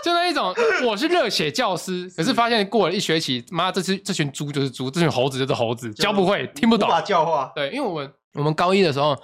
[0.04, 0.54] 就那一种，
[0.86, 7.50] 我是热血教师，可是发现过了一学期，妈，这只这群猪就是猪，这群猴子就是猴子，教不会，听不懂，无法教化。
[7.56, 9.16] 对，因为我们我们高一的时候，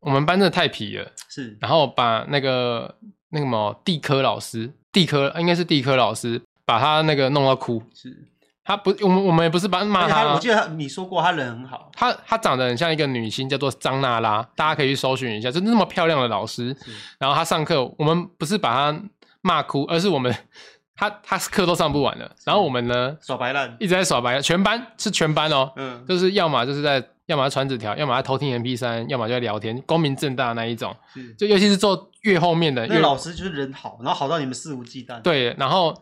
[0.00, 2.92] 我们班真的太皮了，是，然后把那个
[3.30, 8.12] 那个什么地科老师，地科应该是地科老师，把他那个弄到哭，是，
[8.64, 16.76] 他不，我们我们也不是把骂他，我记得他你说过他人很好，他他长得很像一个女星，叫做张娜拉，大家可以去搜寻一下，就那么漂亮的老师，
[17.20, 19.00] 然后他上课，我们不是把他
[19.46, 20.34] 骂哭，而是我们。
[20.98, 35.20] 他他课都上不完了，然后我们呢耍白烂，一直在耍白烂，全班是全班哦，嗯，就是要么就是在，要么传纸条，要么在偷听 MP 三要么就在聊天，光明正大那一种，是就尤其是坐越后面的，那老师就是人好，然后好到你们肆无忌惮。
[35.20, 35.94] 对，然后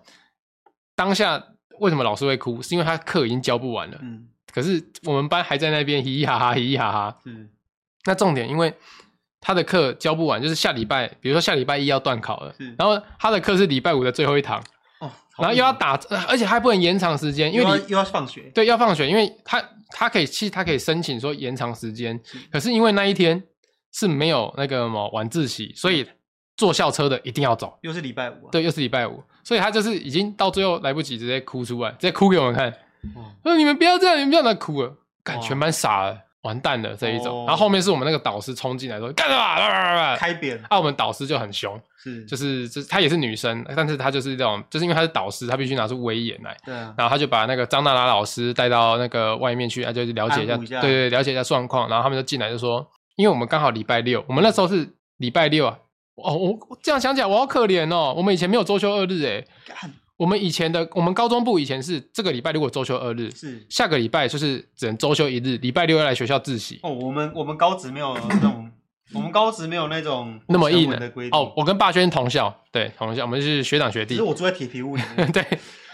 [0.95, 1.43] 当下
[1.81, 2.63] 为什么老师会哭？
[2.63, 7.19] 是因为他课已经教不完了，嗯，可是我们班还在那边嘻嘻哈哈，嘻嘻哈哈。
[7.25, 7.49] 嗯。
[8.07, 8.73] 那重点，因为
[9.45, 14.59] 他的课教不完，就是下礼拜，比如说下礼拜一要断考了，然后他的课是礼拜五的最后一堂。
[15.01, 15.11] 哦。
[15.37, 18.51] 然后又要打，而且还不能延长时间，因为你又要放学。
[18.55, 22.19] 对，要放学，因为他他可以其实他可以申请说延长时间，
[22.51, 23.43] 可是因为那一天
[23.93, 26.09] 是没有那个什么晚自习，所以
[26.57, 27.77] 坐校车的一定要走。
[27.83, 28.49] 又是礼拜五。
[28.51, 32.71] 对，又是礼拜五，所以他就是已经到最后来不及，直接哭出来，直接哭给我们看。
[33.15, 36.17] 哦说你们不要这样，你们不要再哭了，感全班傻了。
[36.45, 40.17] 完蛋了这一种，哦、然后后面是我们那个导师冲进来说干什么？
[40.17, 40.59] 开扁。
[40.69, 46.57] 啊，我们导师就很凶，是，就是就是她也是女生，但是她就是这种，就是因为她是导师，她必须拿出威严来。
[46.65, 46.95] 对、啊。
[46.97, 51.89] 然后他就把那个张娜拉老师带到那个外面去，啊就是了解一下，一下对对，了解一下状况。
[51.89, 55.79] 然后他们就进来就说，因为我们刚好礼拜六，我们那时候是礼拜六啊。
[56.17, 59.45] 哦，我这样想起来我好可怜哦，我们以前没有周休二日哎。
[60.25, 66.81] 我们以前的，我们高中部以前是这个礼拜如果周休二日，是下个礼拜就是只能周休一日，礼拜六要来学校自习。
[66.83, 68.71] 哦，我们我们高职没有那种，
[69.13, 71.39] 我们高职没有那种那么硬的规定。
[71.39, 74.15] 哦，我跟霸轩同校，对，同校，我们是学长学弟。
[74.15, 75.29] 其实我住在铁皮屋里面。
[75.31, 75.47] 对，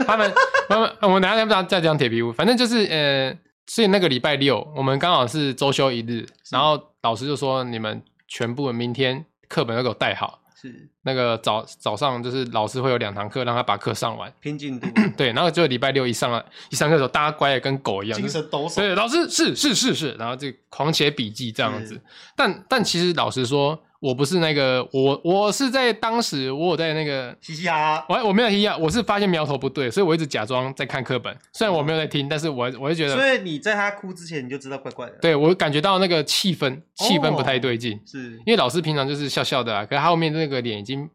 [0.07, 0.33] 他们，
[0.69, 2.33] 他们，我们等下要不要再讲铁皮屋？
[2.33, 10.39] 反正就是，呃，所以那个礼拜六我们刚好是周休一日，然后老师就说你们全部明天课本都给我带好。
[10.61, 14.87] 是那个早早上，就是老师会有两堂课，让他把课上完， 拼进度。
[15.17, 18.77] 对，然后就礼拜六一上来，一上课的时候，大家乖的跟狗一样，精神抖擞。
[18.77, 22.01] 对，老师是是是是，然后就狂写笔记这样子。
[22.37, 23.83] 但但其实老实说。
[24.01, 41.07] 我不是那个，我我是在当时，我有在那个嘻嘻哈哈，我我没有嘻嘻哈，我是发现苗头不对，所以我一直假装在看课本，虽然我没有在听，但是我我就觉得，所以你在他哭之前你就知道怪怪的，对，我感觉到那个气氛气氛不太对劲，是因为老师平常就是笑笑的啊，可是他后面那个脸已经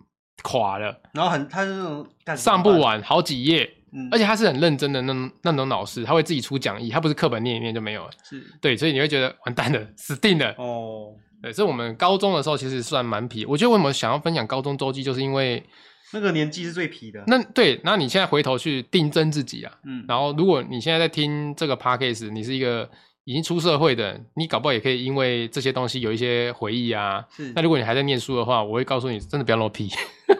[0.44, 8.46] 垮了，然后很他是那种上不完好几页，嗯，而且他是很认真的那种那种老师，他会自己出讲义，他不是课本念一念就没有了，是。
[8.62, 11.16] 对，所以你会觉得完蛋了，死定了哦。
[11.46, 13.46] 对，所以我们高中的时候其实算蛮皮。
[13.46, 15.64] 我觉得为什么想要分享高中周记，就是因为
[16.12, 17.24] 那个年纪是最皮的。
[17.28, 22.90] 那对，那你现在回头去定真自己啊，嗯，然后如果你现在在听这个 podcast，你是一个
[23.26, 27.24] 已经出社会的，你搞不好也可以因为这些东西有一些回忆啊。
[27.36, 27.54] 是。
[27.56, 29.92] 那如果你还在念书的话，我会告诉你，真的不要那么屁，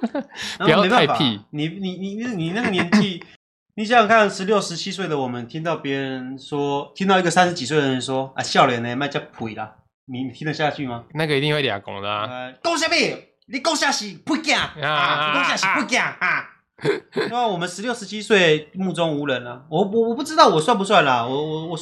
[0.58, 1.40] 不要太屁。
[1.52, 3.24] 你你你你你那个年纪，
[3.76, 9.76] 你想想看，十六十七岁的我们，听到别人说，听到一个三十几岁的人说啊，笑脸呢，卖叫屁啦。
[10.08, 11.04] 你你听得下去吗？
[11.14, 12.52] 那个一定会俩公的啊！
[12.64, 12.96] 讲什么？
[13.48, 15.34] 你讲啥是不讲啊？
[15.38, 16.50] 你讲啥是不讲啊？
[17.16, 17.38] 因为？
[17.38, 19.62] 我们十六十七岁目中无人了、啊。
[19.70, 21.26] 我我我不知道我算不算啦。
[21.26, 21.80] 我我我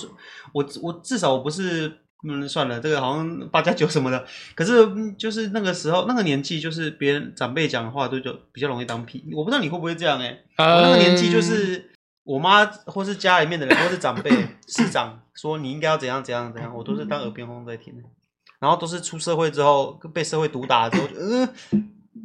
[0.54, 4.26] 我我至少我不是嗯算了，这个好像八加九什么的。
[4.56, 4.74] 可是
[5.18, 9.26] 就是那个时候那个年纪，就是别人长辈讲的话都就比较容易当屁。
[9.34, 10.46] 我不知道你会不会这样哎、欸。
[10.58, 11.92] 嗯、我那个年纪就是
[12.24, 14.30] 我妈或是家里面的人或是长辈
[14.68, 15.20] 市长。
[15.36, 17.92] 说你应该要怎样怎样怎样，我都是当耳边风在听，
[18.60, 21.50] 然后都是出社会之后被社会毒打之后，嗯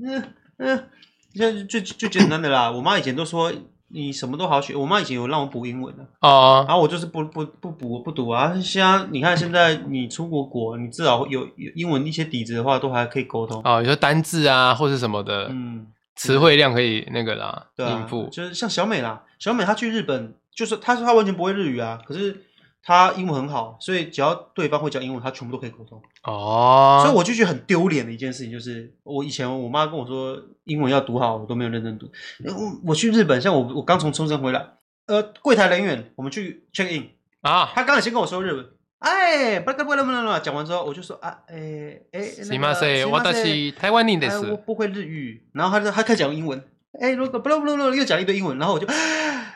[0.05, 0.85] 嗯嗯，
[1.33, 2.71] 现在最最简单的啦。
[2.71, 3.51] 我妈以前都说
[3.89, 8.53] 你什么都好学，我妈以前有让我补英文的哦，然后我就是不不不补不读啊。
[8.61, 15.87] 现在你看现在你出国国，你至少有有英文一些底子的话，都还可以沟通啊，有些单字啊或是什么的，嗯，
[16.19, 18.29] 词汇量可以那个啦，对应付。
[18.31, 22.45] 就是像小美啦，小美她去日本，就是她说她完全不会日语啊，可是。
[22.81, 26.01] 她英文很好，所以只要对方会讲英文，她全部都可以沟通。
[26.23, 32.11] 哦，所以我就觉得很丢脸的一件事情，就是我以前我妈跟我说英文要读好，我都没有认真读。
[32.45, 34.65] 我我去日本，像我我刚从冲绳回来，
[35.07, 37.11] 呃，柜台人员我们去 check in
[37.43, 38.65] 啊，他刚才先跟我说日文，
[39.00, 46.64] 哎，不不不不不，讲完之后我就说啊，哎哎，すみません，私台湾人です，我不会日语，然后他就他开始讲英文，
[47.00, 48.88] 哎，如果不不不不又讲一堆英文，然后我就。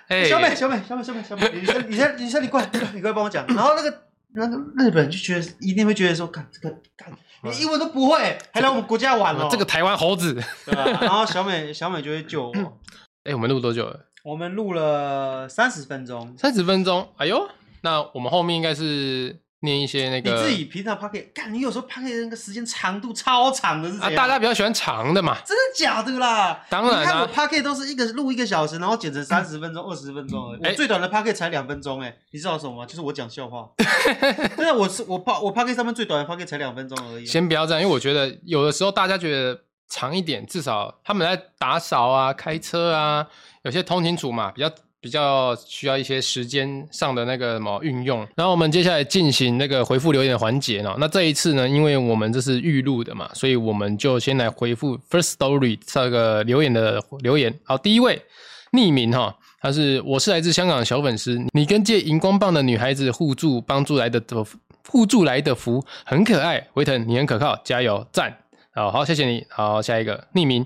[0.10, 3.45] Hey, 小美，小美，小美，小美，小美，你先，你先，你先，你过来，你过来帮我讲。
[3.47, 3.93] 然后那个
[4.32, 7.12] 那个日本人就觉得一定会觉得说，干这个干，
[7.43, 9.50] 你英文都不会，还来我们国家玩哦。
[9.52, 10.34] 这个台湾猴子，
[10.65, 10.86] 对吧？
[11.02, 12.54] 然后小美，小美就会救我。
[13.26, 14.06] 哎，我们录多久了？
[14.23, 16.34] 我们录了三十分钟。
[16.38, 17.45] 三十分钟，哎呦，
[17.83, 19.40] 那我们后面应该是。
[19.64, 26.66] 念一些那个，你自己平常 pocket，干，你有时候 pocket 那个时间长度超长的，是啊，大家比较喜欢长的嘛，真的假的啦？
[26.68, 30.66] 当然啦，你看我 pocket 都是一个录一个小时，然后剪成三十分钟、二十分钟而已。
[30.66, 32.85] 我最短的 pocket 才两分钟，哎，你知道什么吗？
[32.85, 33.71] 就是我讲笑话。
[34.57, 37.25] 真的，我是我 Pod 我 pocket 上面最短的 pocket 才两分钟而已。
[37.25, 39.57] 先不要这样，因为我觉得有的时候大家觉得
[39.88, 43.29] 长一点，至少他们在打扫啊、开车啊，
[43.62, 44.68] 有些通勤族嘛，比较。
[45.03, 50.95] 比较需要一些时间上的那个什么运用，然后我们接下来进行那个回复留言的环节呢。
[50.97, 57.53] 那这一次呢，因为我们这是预录的嘛，所以我们就先来回复 First Story 这个留言的留言。
[57.65, 58.23] 好，第一位
[58.71, 64.23] 匿名哈，他是我是来自香港的小粉丝，你跟借荧光棒的女孩子互助帮助来的
[64.88, 68.33] 互助来的福很可爱，维腾你很可靠，加油赞！
[68.73, 70.65] 好好谢谢你，好下一个匿名。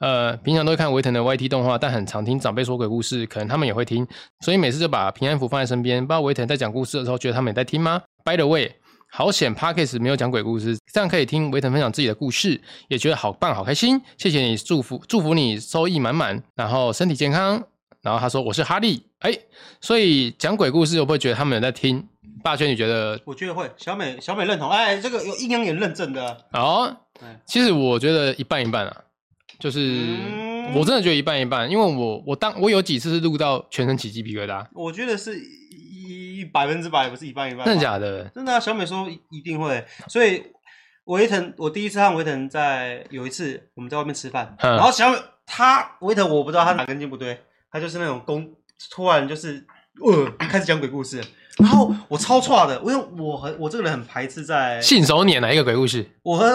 [0.00, 4.06] 呃，平常都会看维腾的 YT 动画，但很常听长辈说鬼故事，可能他们也会听，
[4.40, 6.04] 所以每次就把平安符放在身边。
[6.04, 8.72] 不知道维腾在讲故事的时候，觉得他们也在听吗？By the way，
[9.10, 14.00] 好险 Podcast 没有讲鬼故事，这样可以听维腾分享自己的故事，也觉得好棒，好开心。
[14.16, 17.62] 谢谢你，祝福祝福你收益满满，然后身体健康。
[18.00, 19.38] 然后他说我是哈利，哎，
[19.82, 22.08] 所以讲鬼故事我不会觉得他们有在听。
[22.42, 23.20] 霸轩，你觉得？
[23.26, 23.70] 我觉得会。
[23.76, 24.70] 小美，小美认同。
[24.70, 26.46] 哎，这个有阴阳眼认证的。
[26.54, 26.96] 哦，
[27.44, 28.96] 其实我觉得一半一半啊。
[29.60, 30.16] 就是
[30.74, 34.66] 我真的觉得一半一半，因为我我当我有几次是录到全身起鸡皮疙瘩。
[34.72, 37.66] 我觉得是一百分之百，不是一半一半。
[37.66, 38.24] 真的假的？
[38.34, 38.58] 真的啊！
[38.58, 40.42] 小美说一定会，所以
[41.04, 47.38] 维腾，我第一次和维腾在有一次我们在外面吃饭，嗯、然后小美他维腾我不知道他哪根筋不对，
[47.70, 48.50] 他就是那种公
[48.90, 49.66] 突然就是
[50.02, 51.22] 呃开始讲鬼故事，
[51.58, 56.46] 然后我超 错的，因为我很我这个人很排斥在信手拈来一个鬼故事，我和。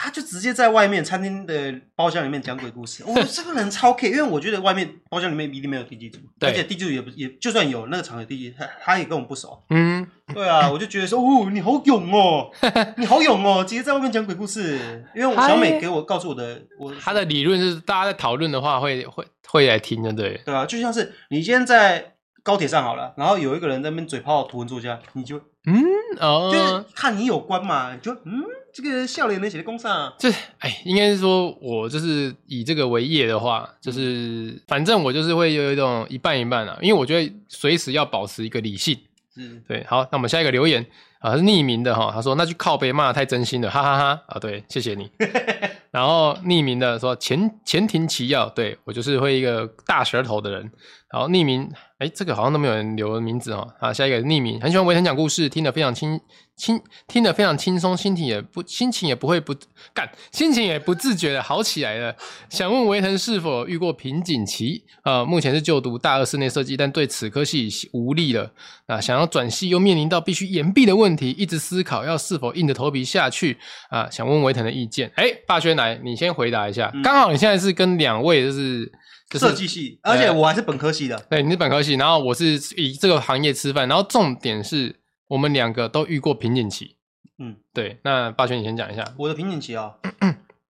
[0.00, 3.02] 他就直接在外面餐厅的包厢里面讲鬼故事。
[3.04, 9.60] 我、哦、这个人超 K，因为我觉得外面包厢里面一定没有地基主，对而且地基主也不也就算有那个场有地基，他他也跟我们不熟。
[9.70, 12.48] 嗯，对啊， 我就觉得说，哦，你好勇哦，
[12.96, 15.04] 你好勇哦，直接在外面讲鬼故事。
[15.16, 25.84] 因为我小美给我告诉我的，我他的理论是大家在讨论的话会会会来听的，对对啊，就像是你今天在高铁上好了，然后有一个人在那边嘴炮图文作家，你就嗯
[26.20, 28.44] 哦，就是看你有关嘛，你就嗯。
[28.70, 38.96] 这个笑脸能写的工上，这哎，应该是说，我就是以这个为业的话，就是反正我就是会有一种一半一半啊，因为我觉得随时要保持一个理性。
[39.36, 39.84] 嗯，对。
[39.88, 40.86] 好，那我们下一个留言
[41.18, 45.10] 啊，是匿名的哈，他说那句靠背骂得太真心了，哈哈哈，哈啊，对，谢谢你。
[45.90, 50.70] 然后匿名的说前前庭其要，对，我就是会一个大舌头的人。
[51.10, 53.66] 然后匿名，哎，这个好像都没有人留名字哦。
[53.80, 56.20] 啊，下一个匿名，很喜欢维腾讲故事，听得非常轻
[56.54, 59.54] 轻，听得非常轻松，心情也不心情也不会不
[59.94, 62.14] 干，心情也不自觉的好起来了。
[62.50, 64.84] 想问维腾是否遇过瓶颈期？
[65.02, 68.52] 呃，目前是就读大二室内设计，但对此科系无力了。
[68.86, 73.56] 啊，想要转系又面临到必须延毕的问题，一直思考要是否硬着头皮下去。
[73.88, 75.10] 啊，想问维腾的意见。
[75.16, 76.92] 哎，霸轩来，你先回答一下。
[77.02, 78.92] 刚好你现在是跟两位就是。
[79.32, 81.18] 设计系，而且我还是本科系的。
[81.28, 86.96] 对，你是本科系，然后我是以这个行业吃饭，然后重点是我们两个都遇过瓶颈期。
[87.38, 87.98] 嗯，对。
[88.04, 89.96] 那霸轩，你先讲一下我的瓶颈期啊。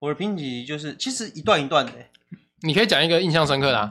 [0.00, 1.92] 我的瓶颈期就是其实一段一段的。
[2.62, 3.90] 你可以讲一个印象深刻的啊。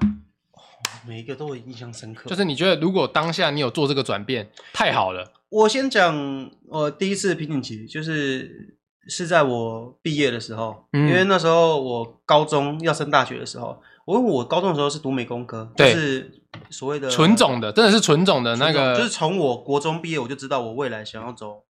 [1.07, 2.29] 每一个都会印象深刻。
[2.29, 5.31] 就是你觉得如果当下你有做这个转变，太好了。
[5.49, 8.77] 我先讲我第一次瓶颈期，就是
[9.07, 13.81] 是在我毕业的时候，因为那时候我高中要升大学的时候。
[14.07, 16.31] 我因为我高中的时候是读美工科，对就是
[16.69, 21.63] 所谓的纯种的，真的是纯种的那个，就是从我国中毕业我就知道我未来想要走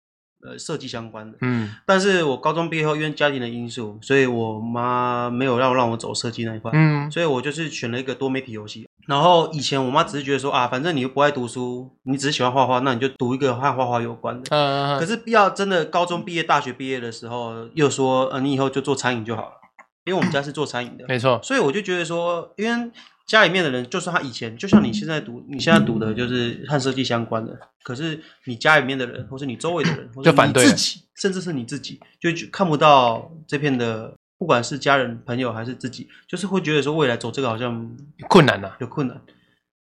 [0.45, 8.89] 呃设计相关的，嗯，但是我高中毕业后因为家庭的因素，所以我妈没有让让我走设计那一块，嗯，所以我就是选了一个多媒体游戏。
[9.07, 19.61] 然后以前我妈只是觉得说啊，反正你又不爱读书，你只是喜欢画画，那你就读一个和画画有关的，嗯，可是必要真的高中毕业、大学毕业的时候，又说呃你以后就做餐饮就好了。
[20.05, 22.91] 因为我们家是做餐饮的， 没错，所以我就觉得说，因为
[23.27, 37.97] 家里面的人，就算他以前，就像你现在读，你现在读的就是和设计相关的，可是你家里面的人，或是你周围的人，或者你自己，甚至是你自己，就看不到这片的，不管是家人、朋友还是自己，就是会觉得说未来走这个好像
[38.29, 39.19] 困难呐，有困难，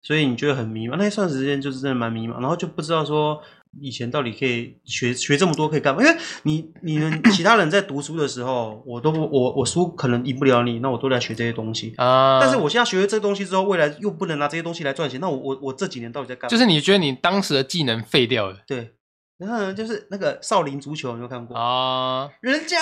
[0.01, 0.95] 所以你觉得很迷茫。
[0.97, 3.41] 那一段时间就是真的蛮迷茫，然后就不知道说。
[3.81, 6.01] 以前到底可以学学这么多可以干嘛？
[6.03, 12.39] 因为你你们其他人在读书的时候，我都我我书可能赢不了你，那我都在学这些东西啊。
[12.39, 16.49] 但是我现在学了这些东西之后，未来又不能拿这些东西来赚钱，那我我我这几年到底在干嘛？
[16.49, 18.57] 就是你觉得你当时的技能废掉了？
[18.67, 18.93] 对，
[19.38, 22.29] 然后就是那个少林足球，有没有看过啊？
[22.41, 22.77] 人家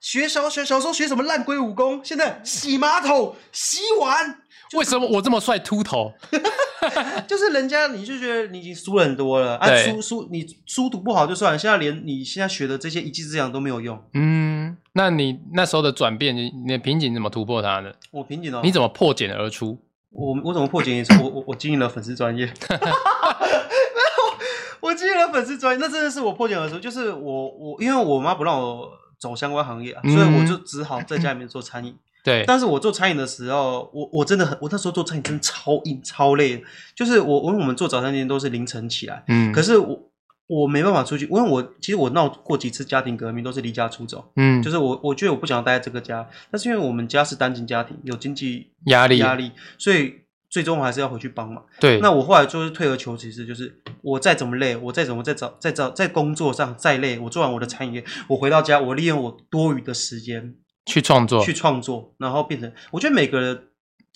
[0.00, 4.42] 学小学小时候学什么烂鬼武功，现在洗马桶、洗碗。
[4.76, 6.12] 为什么我这么帅秃头？
[7.26, 14.00] 就是人家，你就觉得你已经输了很多了对啊，输输你书读不好就算了，现在连你现在学的这些一技之长都没有用。
[14.12, 17.92] 嗯，那你那时候的转变，你你的瓶颈怎么突破它呢？
[18.12, 19.78] 我瓶颈哦，你怎么破茧而出？
[20.10, 21.22] 我我怎么破茧而出？
[21.24, 22.94] 我我我经营了粉丝专业，没有，
[24.80, 26.78] 我经营了粉丝专业，那真的是我破茧而出。
[26.78, 31.96] 就是我我因为我妈不让我走相关行业啊，嗯、所以我就只好在家里面做餐饮。
[32.26, 36.60] 对，但是我做餐饮的时候，我我真的很，我那时候做餐饮真的超硬超累，
[36.92, 40.10] 就是我，因为我们做早餐店都是凌晨起来，嗯，可是我
[40.48, 49.18] 我没办法出去，因为我其实我闹过几次家庭革命，都是离家出走，嗯，就是我我觉得我不想待在这个家，但是因为我们家是单亲家庭，有经济压力。
[49.18, 50.12] 压力，所以
[50.50, 51.64] 最终我还是要回去帮忙。
[51.78, 60.54] 对，那我后来就是退而求其次，就是我再怎么累，我再怎么再找再找在工作上再累，我做完我的餐饮业，我回到家，我利用我多余的时间
[60.86, 63.62] 去创作，去创作，然后变成我觉得每个人。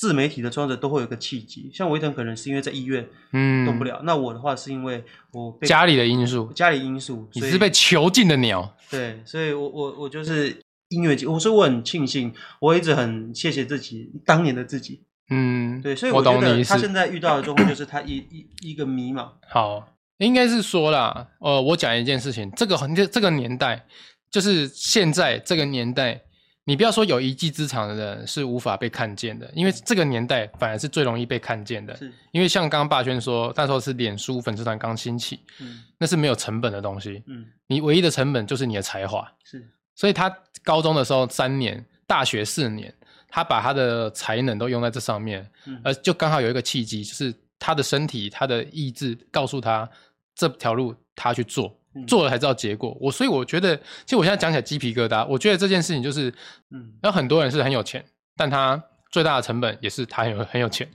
[0.01, 4.01] 自媒体的创作者都会有个契机，像维腾可能是因为在医院，嗯，动不了。
[4.05, 8.75] 那我的话是因为我被家里的因素，家里因素，你是被囚禁的鸟。
[8.91, 10.59] 对，所以我我我就是
[10.89, 15.05] 音乐节，我说我很庆幸，我一直很谢谢自己当年的自己。
[15.29, 19.29] 嗯，对，所以我觉得他现在遇到的状况就是他一一一个迷茫。
[19.53, 23.85] 好，应该是说啦，呃，我讲一件事情，这个很这个年代，
[24.31, 26.23] 就是现在这个年代。
[26.65, 31.97] 你不要说有一技之长的人是无法被看见的，因为这个年代反而是最容易被看见的。
[31.97, 39.67] 是，因为像刚刚霸轩说，那时候是脸书粉丝团刚兴起，嗯，那是没有成本的东西，嗯，你唯一的成本就是你的才华，是。
[39.97, 42.95] 所以他高中的时候三年，大学四年，
[43.29, 49.89] 他把他的才能都用在这上面，嗯，而就刚好有一个契机，就是他的身体、他的意志告诉他
[50.35, 51.75] 这条路他去做。
[52.07, 55.27] 做了才知道结果，我所以我觉得，其实我现在讲起来鸡皮疙瘩。
[55.27, 56.33] 我觉得这件事情就是，
[56.71, 58.05] 嗯，有很多人是很有钱，
[58.37, 58.81] 但他
[59.11, 60.89] 最大的成本也是他很有很有钱，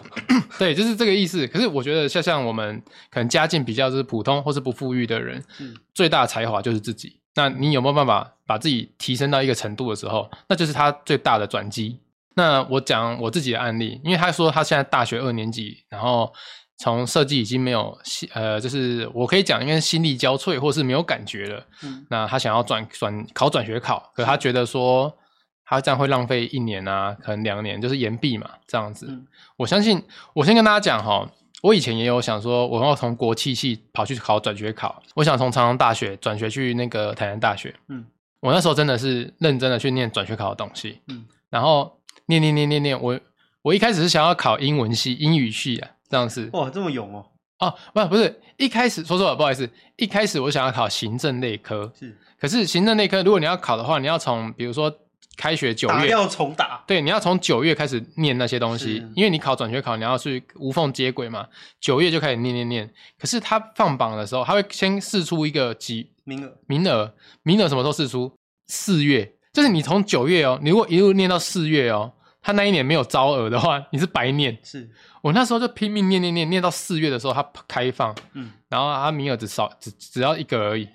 [0.58, 1.46] 对，就是这个意思。
[1.46, 7.18] 可是我觉得，像像我们可能家境比较就是普通或是不富裕的人，嗯，最大的才华就是自己。
[7.34, 11.98] 那你有没有办法把自己提升到一个程度的时候，那就是他最大的转机。
[12.36, 16.30] 那我讲我自己的案例，因为他说他现在大学二年级，然后。
[16.76, 21.64] 从设计已经没有心，呃，就是我可以讲，因为心力交瘁，或是没有感觉了。
[21.84, 25.16] 嗯，那他想要转转考转学考，可他觉得说
[25.64, 29.06] 他这样会浪费一年啊，可能两年，就是延毕嘛，这样子。
[29.08, 29.24] 嗯，
[29.56, 30.02] 我相信，
[30.34, 31.30] 我先跟大家讲哈，
[31.62, 37.72] 我以前也有想说，我要从国企系跑去考转学考，我想从长荣大学转学去那个台南大学。
[37.88, 38.04] 嗯，
[38.40, 40.98] 我那时候真的是认真的去念转学考的东西。
[41.06, 43.18] 嗯，然后念念念念念，我
[43.62, 45.90] 我一开始是想要考英文系、英语系啊。
[46.14, 47.26] 这样子哇，这么勇哦！
[47.58, 54.92] 哦，不，不是一开始说错了，不好意思，一开始我想要考行政类科，是，可是行政类科如果你要考的话，你要从比如说
[55.36, 61.48] 开学九月要重打，对，你要从九月开始念那些东西，因为你考转学考，你要去无缝接轨嘛，
[61.80, 62.88] 九月就开始念念念。
[63.18, 67.12] 可是他放榜的时候，他会先试出一个几名额，名额，
[67.42, 68.32] 名额什么时候试出？
[68.68, 72.12] 四月，就是你从九月哦，你如果一路念到四月哦。
[72.44, 74.56] 他那一年没有招额的话，你是白念。
[74.62, 74.86] 是
[75.22, 80.86] 我那时候就拼命念念念，念到四月的时候，他开放，嗯，然后他名额只少只只要一个而已，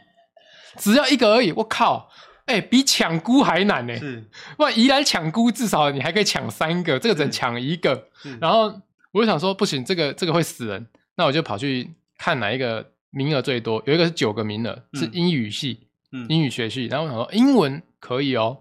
[0.77, 1.51] 只要一个而已。
[1.53, 2.07] 我靠，
[2.45, 3.97] 哎、欸，比抢菇还难呢。
[3.97, 4.23] 是，
[4.59, 8.07] 哇，宜兰抢菇至少你还可以抢三个，这个只能抢一个。
[8.39, 8.71] 然后
[9.11, 11.89] 我就想说，不行，这个这个会死人，那我就跑去
[12.19, 16.85] 看哪一个名额最多，有一个是九个名额，是英语系，嗯，英语学系。
[16.85, 18.59] 然后我想说，英文可以哦，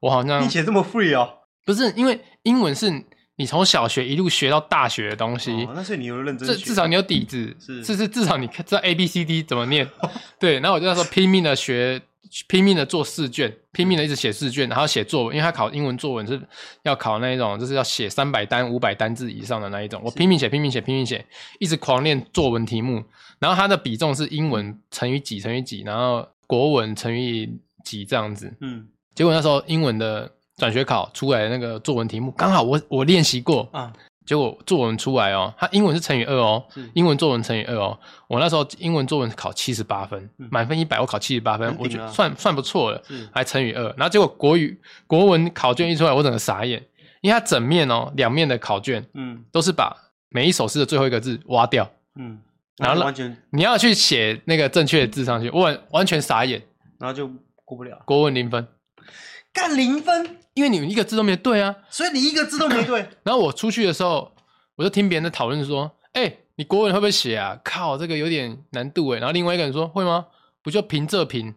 [0.00, 1.38] 我好像并且这么 free 哦。
[1.66, 2.88] 不是，因为英文是
[3.34, 9.86] 你从小学一路学到大学的东西，哦、那是你有认真学，至至少你有底子，是是是，至少你知道 A B C D 怎么念，
[10.38, 10.60] 对。
[10.60, 12.00] 然后我就在说拼命的学，
[12.46, 16.40] 拼命的做试卷，拼命的一直写试卷，然后写作文，因为他考英文作文是
[16.84, 20.00] 要考那一种，就是要写三百单、五百单字以上的那一种。
[20.04, 21.26] 我拼命写，拼命写，拼命写，
[21.58, 23.02] 一直狂练作文题目。
[23.40, 28.54] 然后它的比重是英文乘以几乘以几，然后国文乘以几这样子。
[28.60, 28.86] 嗯，
[29.16, 30.32] 结果那时候英文的。
[30.56, 33.68] 转学考出来的那个作文题目，刚好我我练习过。
[33.72, 33.92] 啊，
[34.24, 37.96] 结果作文出来哦，他英文是乘以二哦，英文作文乘以二哦，
[38.26, 43.00] 我那时候英文作文考七十八分，满分一百，我考七十八分，我觉得算算不错了，
[43.30, 44.76] 还乘以二，然后结果国语
[45.06, 46.82] 国文考卷一出来，我整个傻眼，
[47.20, 49.94] 因为它整面哦，两面的考卷，嗯，都是把
[50.30, 52.40] 每一首诗的最后一个字挖掉，嗯，
[52.78, 56.60] 然后完全你要去写那个正确的字上去，我完完全傻眼，
[56.98, 57.30] 然后就
[57.64, 58.66] 过不了，国文零分。
[59.52, 63.06] 干零分，因为你们一个字都没对啊，所以你一个字都没对。
[63.22, 64.32] 然后我出去的时候，
[64.74, 67.60] 我就听别人在讨论说：“哎、欸，你国文会不会写啊？
[67.62, 70.26] 靠，这个有点难度哎。”然后另外一个人说：“会吗？
[70.62, 71.54] 不就平仄平？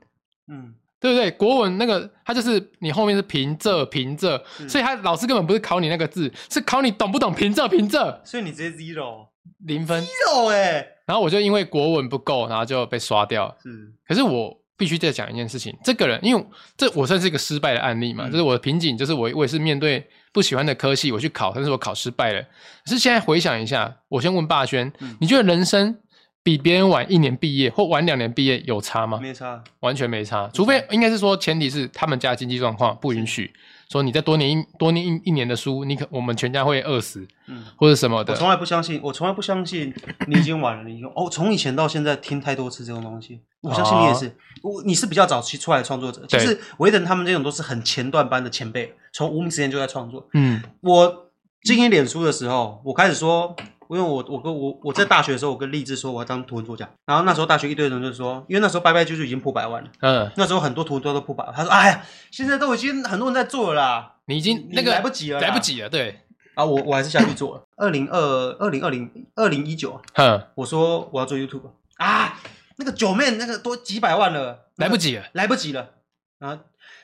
[0.50, 1.32] 嗯，对不对？
[1.32, 4.38] 国文那个他就是你后面是平仄平仄，
[4.68, 8.20] 所以他老师根本不是考你那个字，是考你懂不懂平仄平仄。
[8.26, 9.28] 所以你直接 zero
[9.60, 10.96] 零分 zero 哎、欸。
[11.06, 13.56] 然后我就因为国文不够，然后就被刷掉。
[13.64, 14.60] 是，可是我。
[14.80, 16.46] 必须再讲一件事情，这个人，因为
[16.78, 22.42] 这我算是一个失败的案例嘛，嗯、就是我的瓶颈，就是我我也是面对不喜欢的科系，我去考，但是我考失败了。
[22.86, 25.98] 可是现在回想一下，我先问霸轩，嗯、你觉得人生
[26.42, 29.20] 比别人晚一年毕业或晚两年毕业有差吗？
[29.22, 33.54] 没差，完全没差，除非应该是说前提是他们家经济状况不允许。
[33.90, 38.34] 说你再多念一多念一一年的书，你可我们全家会饿死，嗯，或者什么的。
[38.34, 39.92] 我从来不相信，我从来不相信
[40.28, 51.32] 你已经晚了，你哦，从以前到现在听太多次这种东西，我相信你也是，我、哦、你是比较早期出来的创作者，其实维等他们这种都是很前段班的前辈，从无名时间就在创作，嗯，我
[51.64, 53.56] 经营脸书的时候，我开始说，
[53.90, 66.22] 因为我我跟我我在大学的时候，我跟励志说我要当图文作家，然后那时候大学一堆人就说，因为那时候拜拜啾啾已经破百万了，嗯，那时候很多图文都都破百万，他说，哎呀，现在都已经很多人在做了啦，你已经那个来不及了，来不及了，对，
[66.54, 72.40] 啊，我我还是下去做了，二零二二零二零二零一九，哼，我说我要做 YouTube 啊，
[72.78, 75.90] 那个九妹那个都几百万了，来不及了，来不及了，
[76.38, 76.60] 啊。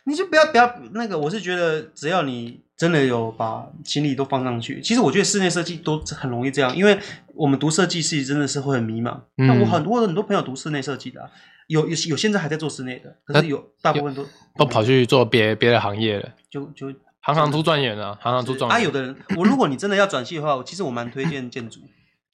[0.05, 6.97] 你就不要不要那个，我是觉得只要你真的有把精力都放上去，其实我觉得室内设计都很容易这样，因为
[7.33, 9.19] 我们读设计系真的是会很迷茫。
[9.35, 11.29] 那、嗯、我很多很多朋友读室内设计的、啊，
[11.67, 14.25] 有有有现在还在做室内的，可是有大部分都
[14.57, 16.87] 都跑去做别别的行业了，就就
[17.21, 18.77] 行行出状元了，行行出状元。
[18.77, 21.79] 啊，有的人，我如果你真的要转系的话，我其实我蛮推荐建筑，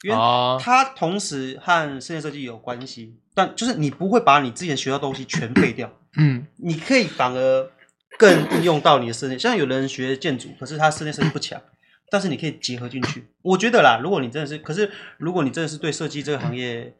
[0.03, 0.17] 因为
[0.59, 5.91] 它同时和室内设计有关系，但就是你不会把你之前学到的东西全废掉。
[6.17, 7.71] 嗯，你可以反而
[8.17, 11.61] 更应用到你的室内，像有人学建筑，可是他室内设计不强，
[12.09, 13.25] 但是你可以结合进去。
[13.41, 16.93] 我觉得啦，如果你真的是，可是如果你真的是对设计这个行业，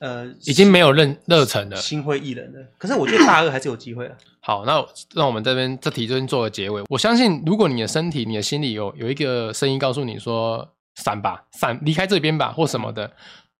[0.00, 2.60] 呃，已经没有热热忱了，心灰意冷了。
[2.78, 4.16] 可是我觉得大二还是有机会的。
[4.40, 4.84] 好，那
[5.14, 6.82] 让我们这边这题就先做个结尾。
[6.88, 13.10] 我相信，如果你的身体、你的心里有有一个声音告诉你说“闪吧，闪，离开这边吧”或什么的，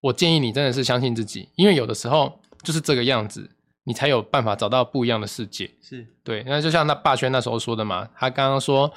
[0.01, 3.51] 我建议你真的是相信自己，因为有的时候就是这个样子。
[3.85, 6.45] 你才有办法找到不一样的世界，是对。
[6.47, 8.89] 那就像那霸轩那时候说的嘛，他刚刚说，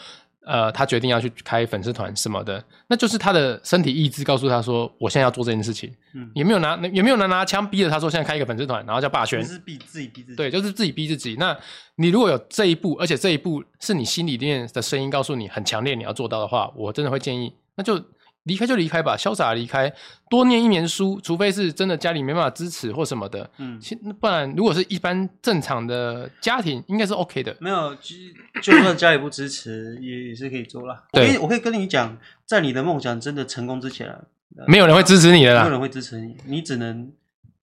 [0.42, 5.92] 呃，他决定要去开粉丝团什么的，那就是他的身体意志告诉他说，我现在要做这件事情。
[6.14, 11.36] 嗯，也没有拿，也没有拿拿枪逼着他说，现在开一个粉丝团，然后叫霸轩，是逼自己逼自己，对，就是自己逼自己。
[11.40, 11.58] 那
[11.96, 18.00] 你如果有这一步，而且这一步是你心里面的声音告诉你很强烈你要做到的话，我真的会建议，那就。
[18.46, 19.92] 离开就离开吧，潇洒离开，
[20.30, 23.80] 多念一年书，除非是真的家里没办法支持或什么的，嗯，
[24.20, 27.56] 不然如果是一般正常的家庭，应该是 OK 的。
[27.60, 27.96] 没有，
[28.62, 31.04] 就算家里不支持， 也也是可以做啦。
[31.12, 34.20] 对，我可以，我可以跟你讲，在你的梦想真的成功之前啊，
[34.68, 37.12] 没有人会支持你的啦，没有人会支持你，你只能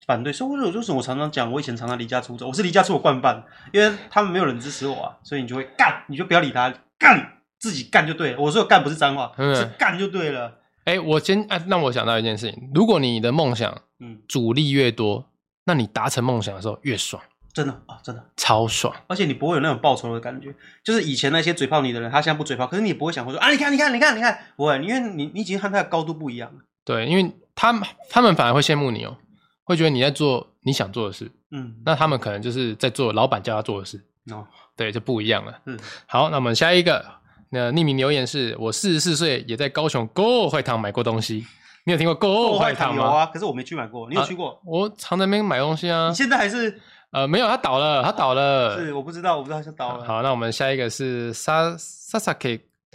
[0.05, 0.33] 反对。
[0.33, 8.39] 所以，我就是我常常讲，我以前常常离家出走，我是离家出走惯犯，因为他们没有人支持我啊，所以你就会干，你就不要理他，干自己干就对了。
[8.41, 10.59] 我说干不是脏话，嗯、是干就对了。
[10.85, 15.25] 哎，我先哎，让我想到一件事情：如果你的梦想，嗯，阻力越多，
[15.65, 17.23] 那你达成梦想的时候越爽，
[17.53, 20.53] 真的啊，真的超爽，而且你不会有那种报仇的感觉。
[20.83, 26.61] 就是以前那些嘴炮你的人，他现在不嘴炮，可是你也不会想说啊，你看，你看，你看，你看，不会，因为你你已经和他的高度不一样了。
[26.83, 29.15] 对，因为他们他们反而会羡慕你哦，
[29.63, 35.61] 会觉得你在做你想做的事，嗯，那他们可能就是在做老板叫他做的事，哦，对，就不一样了。
[35.65, 37.22] 嗯，好，那我们下一个。
[37.53, 41.45] 那匿名留言是我四十四岁，也在高雄购坏堂买过东西。
[41.85, 43.03] 你有听过购坏堂吗？
[43.03, 44.09] 有啊，可是我没去买过。
[44.09, 44.49] 你有去过？
[44.49, 46.09] 啊、我常在那边买东西啊。
[46.09, 46.81] 你现在还是？
[47.11, 48.79] 呃，没有，他倒了，他倒了。
[48.79, 50.03] 是，我不知道，我不知道他倒了。
[50.03, 52.49] 好，那我们下一个是沙沙萨克。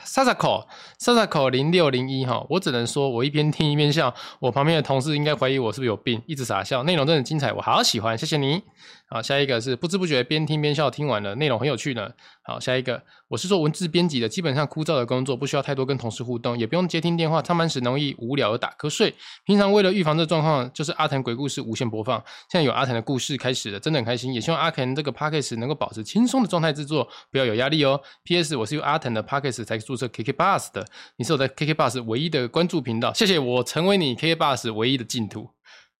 [0.04, 0.64] 萨萨口，
[0.98, 4.14] 沙萨口零六零一哈，我只能说，我一边听一边笑。
[4.38, 6.82] 我旁边的同事应该怀疑我是不是有病，一直傻笑。
[6.84, 8.62] 内容真的很精彩，我好喜欢，谢谢你。
[9.10, 12.10] 好，下一个是不知不觉边听边笑，听完了内容很有趣呢。
[12.42, 19.14] 好，下一个我是做文字编辑的，基本上枯燥的工作，不需要太多跟同事互动，也不用接听电话，上班时容易无聊而打瞌睡。
[19.46, 22.22] 平常为了预防这状况，就是阿腾鬼故事无限播放。
[22.50, 24.34] 现在有阿腾的故事开始了，真的很开心。
[24.34, 27.98] 也希望阿腾这个 Podcast 能够保持轻松的状态制作，不要有压力哦。
[28.24, 28.54] P.S.
[28.56, 30.86] 我是用阿腾的 Podcast 才注册 KK Bus 的，
[31.16, 35.48] 你是我在 KK Bus 唯一的关注频道，谢谢我成为你 KK Bus 唯一的净土。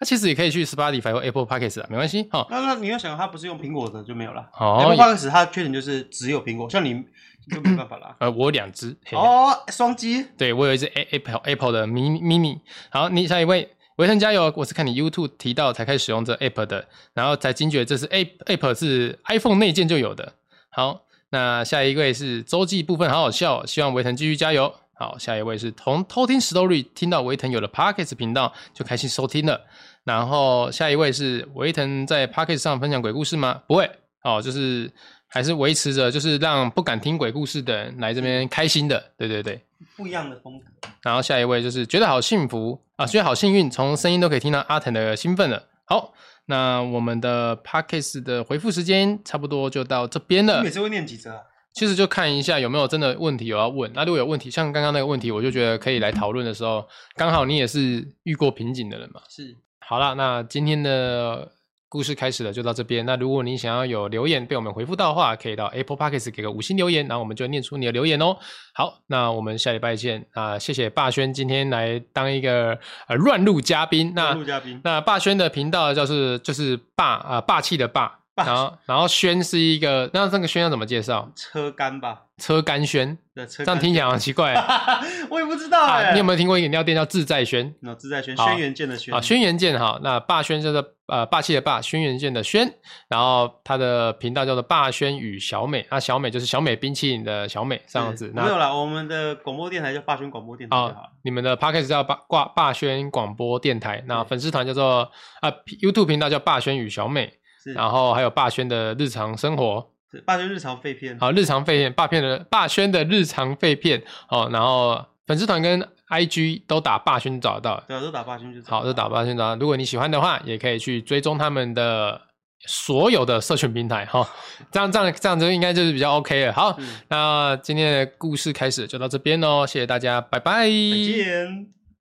[0.01, 2.23] 那其实也可以去 Spotify 或 Apple Podcast 啊，没关系。
[2.31, 4.49] 哈，那那你要想，它不是用苹果的就没有了。
[4.59, 7.03] 哦，Apple Podcast 它缺点就是只有苹果，像你
[7.51, 8.15] 就没办法啦。
[8.21, 8.97] 呃，我有两只。
[9.13, 10.25] 哦，双击。
[10.37, 12.61] 对，我有一只 Apple Apple 的 Mini Mini。
[12.91, 14.53] 好，你下一位，维腾加油！
[14.57, 20.35] 我是看你 YouTube 提到才开始使用这 App 的，然后才惊觉这是 App App 是 iPhone 内建就有的。
[20.71, 24.73] 好，那下一位是周记部分，好好笑，希望维腾继续加油。
[24.95, 29.67] 好，下一位是同偷听 Story 听到维腾有了 Pockets 频道就开心收听了。
[30.09, 33.61] 然后下一位是维腾在 Podcast 上分享鬼故事吗？
[33.67, 33.91] 不会，
[34.23, 34.91] 哦，就是
[35.27, 39.63] 还是维持着，就是让不敢听鬼故事的人来这边开心的，对对对，
[39.99, 40.65] 不一样的风格。
[41.03, 45.63] 然后下一位就是觉得好幸福啊，觉得好幸运，从声音都可以听到阿腾的兴奋了。
[45.85, 46.15] 好，
[46.47, 50.61] 那我们的 Podcast 的回复时间差不多就到这边了。
[50.61, 51.43] 你每次会念几则啊？
[51.75, 53.93] 其实就看一下有没有真的问题有要问。
[53.93, 59.21] 那如果有问题，像刚刚那个问题，我就觉得可以来讨论的时候，刚好你也是遇过瓶颈的人嘛。
[59.29, 59.55] 是。
[59.89, 61.51] 好了，那今天的
[61.89, 63.07] 故事开始了，就到这边。
[63.07, 68.37] 那如果你想要有留言被我们回复到的话，可以到 Apple Podcast 给个五星留言，然后我们就念出你的留言哦。
[68.75, 70.59] 好，那我们下礼拜见啊！
[70.59, 74.13] 谢谢霸轩今天来当一个呃乱入嘉宾。
[74.15, 74.79] 那乱入嘉宾。
[74.85, 78.15] 那霸轩的频道就是就是霸啊霸气的霸。
[78.47, 81.31] 然后 然后轩是一个，那这个轩要怎么介绍？
[81.35, 82.23] 车干吧。
[82.39, 84.55] 车干轩，对，车这样听起来很奇怪。
[85.29, 86.13] 我也不知道哎、啊。
[86.13, 87.75] 你有没有听过一个饮料店叫自在轩？
[87.81, 89.99] 那自在轩，轩辕剑的轩啊，轩辕剑哈。
[90.05, 92.73] 那霸轩叫做呃霸气的霸，轩辕剑的轩。
[93.09, 98.31] 然后他的频道叫做霸轩与小美，那小美就是小美冰淇淋的小美这样子。
[98.33, 104.01] 没有啦，我们的广播电台叫霸轩广播电台你们的 Podcast 叫霸挂霸轩广播电台。
[104.07, 105.11] 那粉丝团叫做
[105.41, 105.51] 啊
[105.83, 107.38] YouTube 频道叫霸轩与小美。
[107.69, 107.75] 是。
[107.75, 109.91] 然后还有霸轩的日常生活。
[110.25, 119.57] 霸轩日常废片，好，日常废片，霸片的霸轩的日常废片，哦，然后粉丝团跟 IG 都打霸轩找得到，对啊，都打霸轩就好，都打霸轩找到。
[119.57, 122.19] 如果你喜欢的话，也可以去追踪他们的
[122.61, 124.27] 所有的社群平台，哈、 哦，
[124.73, 126.53] 这样这样这样子应该就是比较 OK 了。
[126.55, 131.78] 好，嗯、那今天的故事开始就到这边喽，谢谢大家，拜拜，再见。